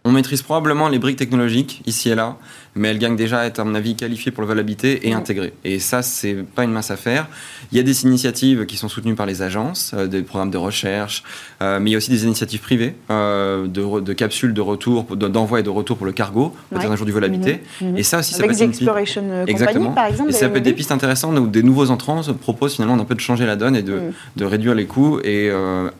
On 0.06 0.12
maîtrise 0.12 0.40
probablement 0.40 0.88
les 0.88 0.98
briques 0.98 1.18
technologiques 1.18 1.82
ici 1.84 2.10
et 2.10 2.14
là, 2.14 2.36
mais 2.76 2.88
elles 2.88 2.98
gagnent 2.98 3.16
déjà 3.16 3.40
à 3.40 3.46
être, 3.46 3.58
à 3.58 3.64
mon 3.64 3.74
avis, 3.74 3.96
qualifiées 3.96 4.30
pour 4.32 4.42
le 4.42 4.46
vol 4.48 4.58
habité 4.58 5.08
et 5.08 5.12
intégrées. 5.14 5.52
Et 5.64 5.78
ça, 5.78 6.02
c'est 6.02 6.34
pas 6.34 6.64
une 6.64 6.72
mince 6.72 6.90
affaire. 6.90 7.26
Il 7.72 7.76
y 7.78 7.80
a 7.80 7.82
des 7.82 8.04
initiatives 8.04 8.66
qui 8.66 8.76
sont 8.76 8.88
soutenues 8.88 9.14
par 9.14 9.26
les 9.26 9.42
agences, 9.42 9.92
euh, 9.94 10.06
des 10.06 10.22
programmes 10.22 10.50
de 10.50 10.58
recherche, 10.58 11.22
euh, 11.62 11.80
mais 11.80 11.90
il 11.90 11.92
y 11.92 11.96
a 11.96 11.98
aussi 11.98 12.10
des 12.10 12.24
initiatives 12.24 12.60
privées 12.60 12.94
euh, 13.10 13.66
de, 13.66 14.12
capsules 14.12 14.52
de 14.54 14.60
retour, 14.60 15.04
de- 15.16 15.28
d'envoi 15.28 15.60
et 15.60 15.62
de 15.62 15.70
retour 15.70 15.96
pour 15.96 16.06
le 16.06 16.12
cargo, 16.12 16.54
peut-être 16.70 16.84
Ouais. 16.86 16.92
un 16.92 16.96
jour 16.96 17.06
du 17.06 17.12
vol 17.12 17.24
habité. 17.24 17.62
Mhm, 17.80 17.88
mhm. 17.90 17.96
Et 17.98 18.02
ça 18.02 18.18
aussi, 18.20 18.32
ça 18.34 18.38
Avec 18.44 18.50
peut 18.50 18.54
être 18.56 18.62
une 18.64 18.70
Exploration 18.70 19.22
Company, 19.22 19.50
Exactement. 19.50 19.90
par 19.92 20.06
exemple 20.06 20.30
et 20.30 20.32
ça 20.32 20.48
peut 20.48 20.58
être 20.58 20.62
des 20.64 20.72
pistes 20.72 20.92
intéressantes 20.92 21.38
où 21.38 21.46
des 21.46 21.62
nouveaux 21.62 21.90
entrants 21.90 22.22
se 22.22 22.30
proposent 22.30 22.74
finalement 22.74 22.96
d'un 22.96 23.04
peu 23.04 23.14
de 23.14 23.20
changer 23.20 23.46
la 23.46 23.56
donne 23.56 23.74
et 23.76 23.82
de, 23.82 24.00
de 24.36 24.44
réduire 24.44 24.74
les 24.74 24.86
coûts. 24.86 25.18
Et 25.24 25.50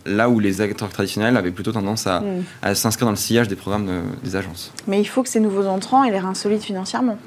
là 0.05 0.29
où 0.29 0.39
les 0.41 0.61
acteurs 0.61 0.89
traditionnels 0.91 1.37
avaient 1.37 1.51
plutôt 1.51 1.73
tendance 1.73 2.07
à, 2.07 2.23
à 2.62 2.75
s'inscrire 2.75 3.07
dans 3.07 3.12
le 3.12 3.17
sillage 3.17 3.49
des 3.49 3.57
programmes 3.57 3.87
de- 3.87 4.01
des 4.29 4.37
agences. 4.37 4.73
Mais 4.87 5.01
il 5.01 5.05
faut 5.07 5.23
que 5.23 5.29
ces 5.29 5.41
nouveaux 5.41 5.67
entrants 5.67 6.05
aient 6.05 6.11
les 6.11 6.19
reins 6.19 6.35
solides 6.35 6.61
financièrement. 6.66 7.18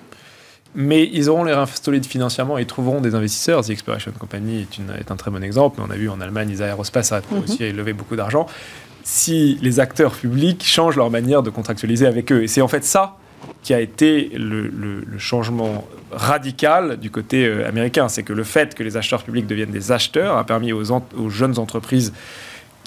Mais 0.75 1.09
ils 1.11 1.29
auront 1.29 1.43
les 1.45 1.53
reins 1.53 1.65
solides 1.65 2.05
financièrement 2.05 2.59
et 2.59 2.65
trouveront 2.65 3.01
des 3.01 3.15
investisseurs. 3.15 3.63
The 3.65 3.71
Exploration 3.71 4.11
Company 4.19 4.61
est, 4.61 4.77
une- 4.77 4.91
est 4.99 5.09
un 5.11 5.15
très 5.15 5.31
bon 5.31 5.43
exemple. 5.43 5.81
On 5.83 5.89
a 5.89 5.95
vu 5.95 6.09
en 6.09 6.21
Allemagne, 6.21 6.51
ISA 6.51 6.67
Aerospace 6.67 7.11
a 7.11 7.21
Mhm. 7.31 7.39
aussi 7.43 7.71
levé 7.71 7.93
beaucoup 7.93 8.15
d'argent. 8.15 8.45
Si 9.03 9.57
les 9.63 9.79
acteurs 9.79 10.11
publics 10.13 10.63
changent 10.63 10.95
leur 10.97 11.09
manière 11.09 11.41
de 11.41 11.49
contractualiser 11.49 12.05
avec 12.05 12.31
eux. 12.31 12.43
Et 12.43 12.47
c'est 12.47 12.61
en 12.61 12.67
fait 12.67 12.85
ça 12.85 13.15
qui 13.63 13.73
a 13.73 13.79
été 13.79 14.29
le, 14.35 14.67
le- 14.67 15.01
le 15.07 15.17
changement 15.17 15.87
radical 16.11 16.97
du 16.99 17.09
côté 17.09 17.45
euh, 17.47 17.67
américain. 17.67 18.07
C'est 18.09 18.23
que 18.23 18.33
le 18.33 18.43
fait 18.43 18.75
que 18.75 18.83
les 18.83 18.95
acheteurs 18.95 19.23
publics 19.23 19.47
deviennent 19.47 19.71
des 19.71 19.91
acheteurs 19.91 20.37
a 20.37 20.43
permis 20.45 20.71
aux 20.73 21.29
jeunes 21.29 21.57
entreprises 21.57 22.13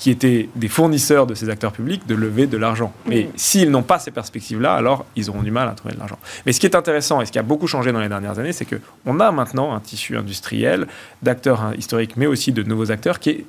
qui 0.02 0.10
étaient 0.10 0.48
des 0.56 0.66
fournisseurs 0.66 1.28
de 1.28 1.34
ces 1.34 1.48
acteurs 1.48 1.70
publics 1.70 2.08
de 2.08 2.16
lever 2.16 2.48
de 2.48 2.56
l'argent. 2.56 2.92
Mais 3.06 3.22
Mhm. 3.22 3.30
s'ils 3.36 3.70
n'ont 3.70 3.84
pas 3.84 4.00
ces 4.00 4.10
perspectives-là, 4.10 4.74
alors 4.74 5.04
ils 5.14 5.30
auront 5.30 5.44
du 5.44 5.52
mal 5.52 5.68
à 5.68 5.72
trouver 5.74 5.94
de 5.94 5.98
l'argent. 6.00 6.18
Mais 6.44 6.52
ce 6.52 6.58
qui 6.58 6.66
est 6.66 6.74
intéressant 6.74 7.20
et 7.20 7.26
ce 7.26 7.30
qui 7.30 7.38
a 7.38 7.44
beaucoup 7.44 7.68
changé 7.68 7.92
dans 7.92 8.00
les 8.00 8.08
dernières 8.08 8.36
années, 8.40 8.52
c'est 8.52 8.64
qu'on 8.66 9.20
a 9.20 9.30
maintenant 9.30 9.72
un 9.72 9.78
tissu 9.78 10.16
industriel 10.16 10.88
d'acteurs 11.22 11.70
historiques, 11.78 12.16
mais 12.16 12.26
aussi 12.26 12.50
de 12.50 12.64
nouveaux 12.64 12.90
acteurs 12.90 13.20
qui 13.20 13.30
est 13.30 13.44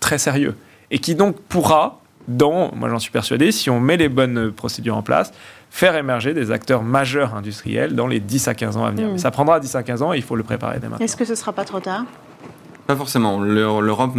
très 0.00 0.18
sérieux 0.18 0.56
et 0.90 0.98
qui 0.98 1.14
donc 1.14 1.36
pourra, 1.48 2.00
dans, 2.26 2.72
moi 2.74 2.88
j'en 2.88 2.98
suis 2.98 3.12
persuadé, 3.12 3.52
si 3.52 3.70
on 3.70 3.78
met 3.78 3.96
les 3.96 4.08
bonnes 4.08 4.50
procédures 4.50 4.96
en 4.96 5.02
place, 5.02 5.32
faire 5.70 5.94
émerger 5.94 6.34
des 6.34 6.50
acteurs 6.50 6.82
majeurs 6.82 7.36
industriels 7.36 7.94
dans 7.94 8.08
les 8.08 8.18
10 8.18 8.48
à 8.48 8.54
15 8.54 8.76
ans 8.76 8.84
à 8.84 8.90
venir. 8.90 9.06
Mhm. 9.06 9.12
Mais 9.12 9.18
ça 9.18 9.30
prendra 9.30 9.60
10 9.60 9.72
à 9.76 9.84
15 9.84 10.02
ans 10.02 10.12
et 10.12 10.16
il 10.16 10.24
faut 10.24 10.34
le 10.34 10.42
préparer 10.42 10.80
dès 10.80 10.88
maintenant. 10.88 11.04
Est-ce 11.04 11.16
que 11.16 11.24
ce 11.24 11.36
sera 11.36 11.52
pas 11.52 11.64
trop 11.64 11.78
tard? 11.78 12.06
Pas 12.86 12.96
forcément. 12.96 13.40
Le- 13.40 13.80
L'Europe 13.80 14.12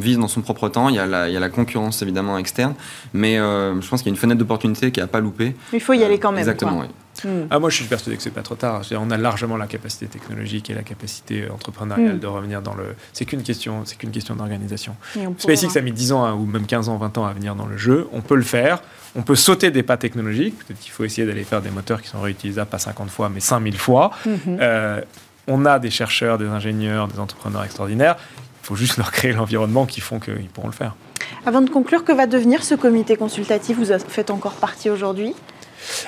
vise 0.00 0.18
dans 0.18 0.28
son 0.28 0.40
propre 0.42 0.68
temps. 0.68 0.88
Il 0.88 0.94
y 0.94 0.98
a 0.98 1.06
la, 1.06 1.28
il 1.28 1.34
y 1.34 1.36
a 1.36 1.40
la 1.40 1.48
concurrence 1.48 2.00
évidemment 2.02 2.38
externe, 2.38 2.74
mais 3.12 3.38
euh, 3.38 3.80
je 3.80 3.88
pense 3.88 4.02
qu'il 4.02 4.10
y 4.10 4.12
a 4.12 4.14
une 4.14 4.20
fenêtre 4.20 4.38
d'opportunité 4.38 4.90
qui 4.92 5.00
n'a 5.00 5.06
pas 5.06 5.20
loupé. 5.20 5.54
Mais 5.72 5.78
il 5.78 5.80
faut 5.80 5.92
y 5.94 6.04
aller 6.04 6.18
quand 6.18 6.30
même. 6.32 6.40
Exactement. 6.40 6.76
quoi. 6.76 6.82
oui. 6.86 6.88
Hmm. 7.24 7.46
Ah, 7.50 7.58
moi, 7.58 7.68
je 7.68 7.76
suis 7.76 7.84
persuadé 7.84 8.16
que 8.16 8.22
c'est 8.22 8.30
pas 8.30 8.40
trop 8.42 8.54
tard. 8.54 8.82
On 8.98 9.10
a 9.10 9.18
largement 9.18 9.56
la 9.58 9.66
capacité 9.66 10.06
technologique 10.06 10.70
et 10.70 10.74
la 10.74 10.82
capacité 10.82 11.48
entrepreneuriale 11.50 12.16
Mm. 12.16 12.18
de 12.20 12.26
revenir 12.26 12.62
dans 12.62 12.74
le. 12.74 12.94
C'est 13.12 13.26
qu'une 13.26 13.42
question, 13.42 13.82
c'est 13.84 13.96
qu'une 13.98 14.10
question 14.10 14.34
d'organisation. 14.34 14.96
SpaceX 15.38 15.76
a 15.76 15.82
mis 15.82 15.92
10 15.92 16.12
ans 16.12 16.24
à- 16.24 16.32
ou 16.32 16.46
même 16.46 16.64
15 16.66 16.88
ans, 16.88 16.96
20 16.96 17.16
ans 17.18 17.26
à 17.26 17.32
venir 17.34 17.54
dans 17.54 17.66
le 17.66 17.76
jeu. 17.76 18.08
On 18.12 18.22
peut 18.22 18.34
le 18.34 18.42
faire. 18.42 18.80
On 19.14 19.20
peut 19.22 19.34
sauter 19.36 19.70
des 19.70 19.82
pas 19.82 19.98
technologiques. 19.98 20.56
Peut-être 20.66 20.80
qu'il 20.80 20.90
faut 20.90 21.04
essayer 21.04 21.26
d'aller 21.26 21.44
faire 21.44 21.60
des 21.60 21.70
moteurs 21.70 22.00
qui 22.00 22.08
sont 22.08 22.20
réutilisables 22.20 22.70
pas 22.70 22.78
50 22.78 23.10
fois, 23.10 23.28
mais 23.28 23.40
5000 23.40 23.76
fois. 23.76 24.10
Mhm. 24.24 24.36
Euh, 24.60 25.00
on 25.48 25.64
a 25.64 25.78
des 25.78 25.90
chercheurs, 25.90 26.38
des 26.38 26.46
ingénieurs, 26.46 27.08
des 27.08 27.18
entrepreneurs 27.18 27.64
extraordinaires. 27.64 28.16
Il 28.62 28.66
faut 28.66 28.76
juste 28.76 28.96
leur 28.96 29.10
créer 29.10 29.32
l'environnement 29.32 29.86
qui 29.86 30.00
font 30.00 30.20
qu'ils 30.20 30.48
pourront 30.52 30.68
le 30.68 30.72
faire. 30.72 30.94
Avant 31.46 31.60
de 31.60 31.70
conclure, 31.70 32.04
que 32.04 32.12
va 32.12 32.26
devenir 32.26 32.62
ce 32.62 32.74
comité 32.74 33.16
consultatif? 33.16 33.76
Vous 33.78 33.86
faites 34.08 34.30
encore 34.30 34.54
partie 34.54 34.90
aujourd'hui? 34.90 35.34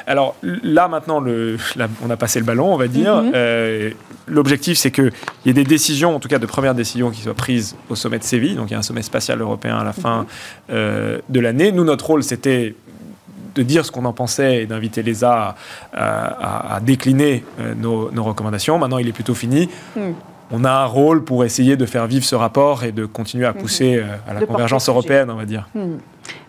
Alors 0.07 0.37
là 0.43 0.89
maintenant, 0.89 1.21
le, 1.21 1.57
là, 1.77 1.89
on 2.05 2.11
a 2.11 2.17
passé 2.17 2.39
le 2.39 2.45
ballon, 2.45 2.73
on 2.73 2.77
va 2.77 2.89
dire. 2.89 3.23
Mhm. 3.23 3.33
Euh, 3.35 3.91
L'objectif, 4.27 4.79
c'est 4.79 4.91
qu'il 4.91 5.13
y 5.45 5.51
ait 5.51 5.55
des 5.55 5.65
décisions, 5.65 6.17
en 6.17 6.21
tout 6.21 6.29
cas 6.29 6.39
de 6.39 6.47
premières 6.47 6.75
décisions, 6.75 7.11
qui 7.11 7.21
soient 7.21 7.35
prises 7.35 7.77
au 7.91 7.95
sommet 7.95 8.19
de 8.19 8.25
Séville. 8.25 8.55
Donc 8.55 8.71
il 8.71 8.73
y 8.73 8.75
a 8.75 8.79
un 8.79 8.83
sommet 8.83 9.03
spatial 9.03 9.41
européen 9.41 9.77
à 9.77 9.85
la 9.85 9.93
fin 9.93 10.27
euh, 10.71 11.19
de 11.29 11.41
l'année. 11.41 11.73
Nous, 11.73 11.85
notre 11.85 12.07
rôle, 12.07 12.23
c'était 12.23 12.75
de 13.55 13.63
dire 13.63 13.85
ce 13.85 13.91
qu'on 13.91 14.05
en 14.05 14.13
pensait 14.13 14.63
et 14.63 14.67
d'inviter 14.67 15.03
l'ESA 15.03 15.55
à, 15.93 15.97
à- 16.03 16.75
à 16.77 16.81
décliner 16.81 17.45
euh, 17.61 17.75
nos, 17.75 18.11
nos 18.11 18.23
recommandations. 18.25 18.79
Maintenant, 18.79 18.99
il 18.99 19.09
est 19.09 19.13
plutôt 19.13 19.35
fini. 19.35 19.69
Hmm. 19.97 20.13
On 20.51 20.63
a 20.65 20.71
un 20.71 20.85
rôle 20.85 21.25
pour 21.25 21.45
essayer 21.45 21.77
de 21.77 21.87
faire 21.87 22.07
vivre 22.07 22.25
ce 22.25 22.35
rapport 22.35 22.85
et 22.85 22.93
de 22.93 23.07
continuer 23.07 23.47
à 23.47 23.53
Mhm. 23.53 23.59
pousser 23.61 23.97
euh, 23.97 24.05
à 24.29 24.35
la 24.35 24.41
De 24.41 24.45
convergence 24.45 24.89
européenne, 24.89 25.31
on 25.31 25.37
va 25.37 25.47
dire. 25.47 25.69
Hmm. 25.75 25.97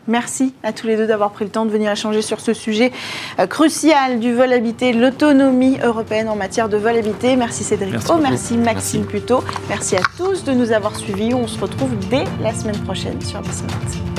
Merci 0.08 0.54
à 0.64 0.72
tous 0.72 0.86
les 0.86 0.98
deux 0.98 1.08
d'avoir 1.08 1.32
pris 1.32 1.46
le 1.46 1.50
temps 1.52 1.66
de 1.66 1.72
venir 1.72 1.92
échanger 1.92 2.22
sur 2.22 2.40
ce 2.40 2.54
sujet 2.54 2.92
euh, 3.40 3.48
crucial 3.48 4.20
du 4.20 4.34
vol 4.34 4.54
habité, 4.54 4.94
l'autonomie 4.94 5.78
européenne 5.84 6.30
en 6.30 6.36
matière 6.36 6.70
de 6.70 6.78
vol 6.78 6.96
habité. 6.96 7.36
Merci 7.36 7.64
Cédric 7.64 7.92
Merci 7.94 8.08
O, 8.12 8.16
beaucoup. 8.18 8.22
merci 8.30 8.58
Maxime 8.58 9.06
Merci. 9.12 9.34
Merci 9.70 9.96
à 9.96 10.02
tous 10.18 10.44
de 10.44 10.52
nous 10.52 10.72
avoir 10.72 10.96
suivis. 10.96 11.34
On 11.34 11.48
se 11.48 11.60
retrouve 11.60 11.98
dès 12.10 12.26
la 12.42 12.54
semaine 12.54 12.78
prochaine 12.80 13.20
sur 13.22 13.42
Bismart. 13.42 14.15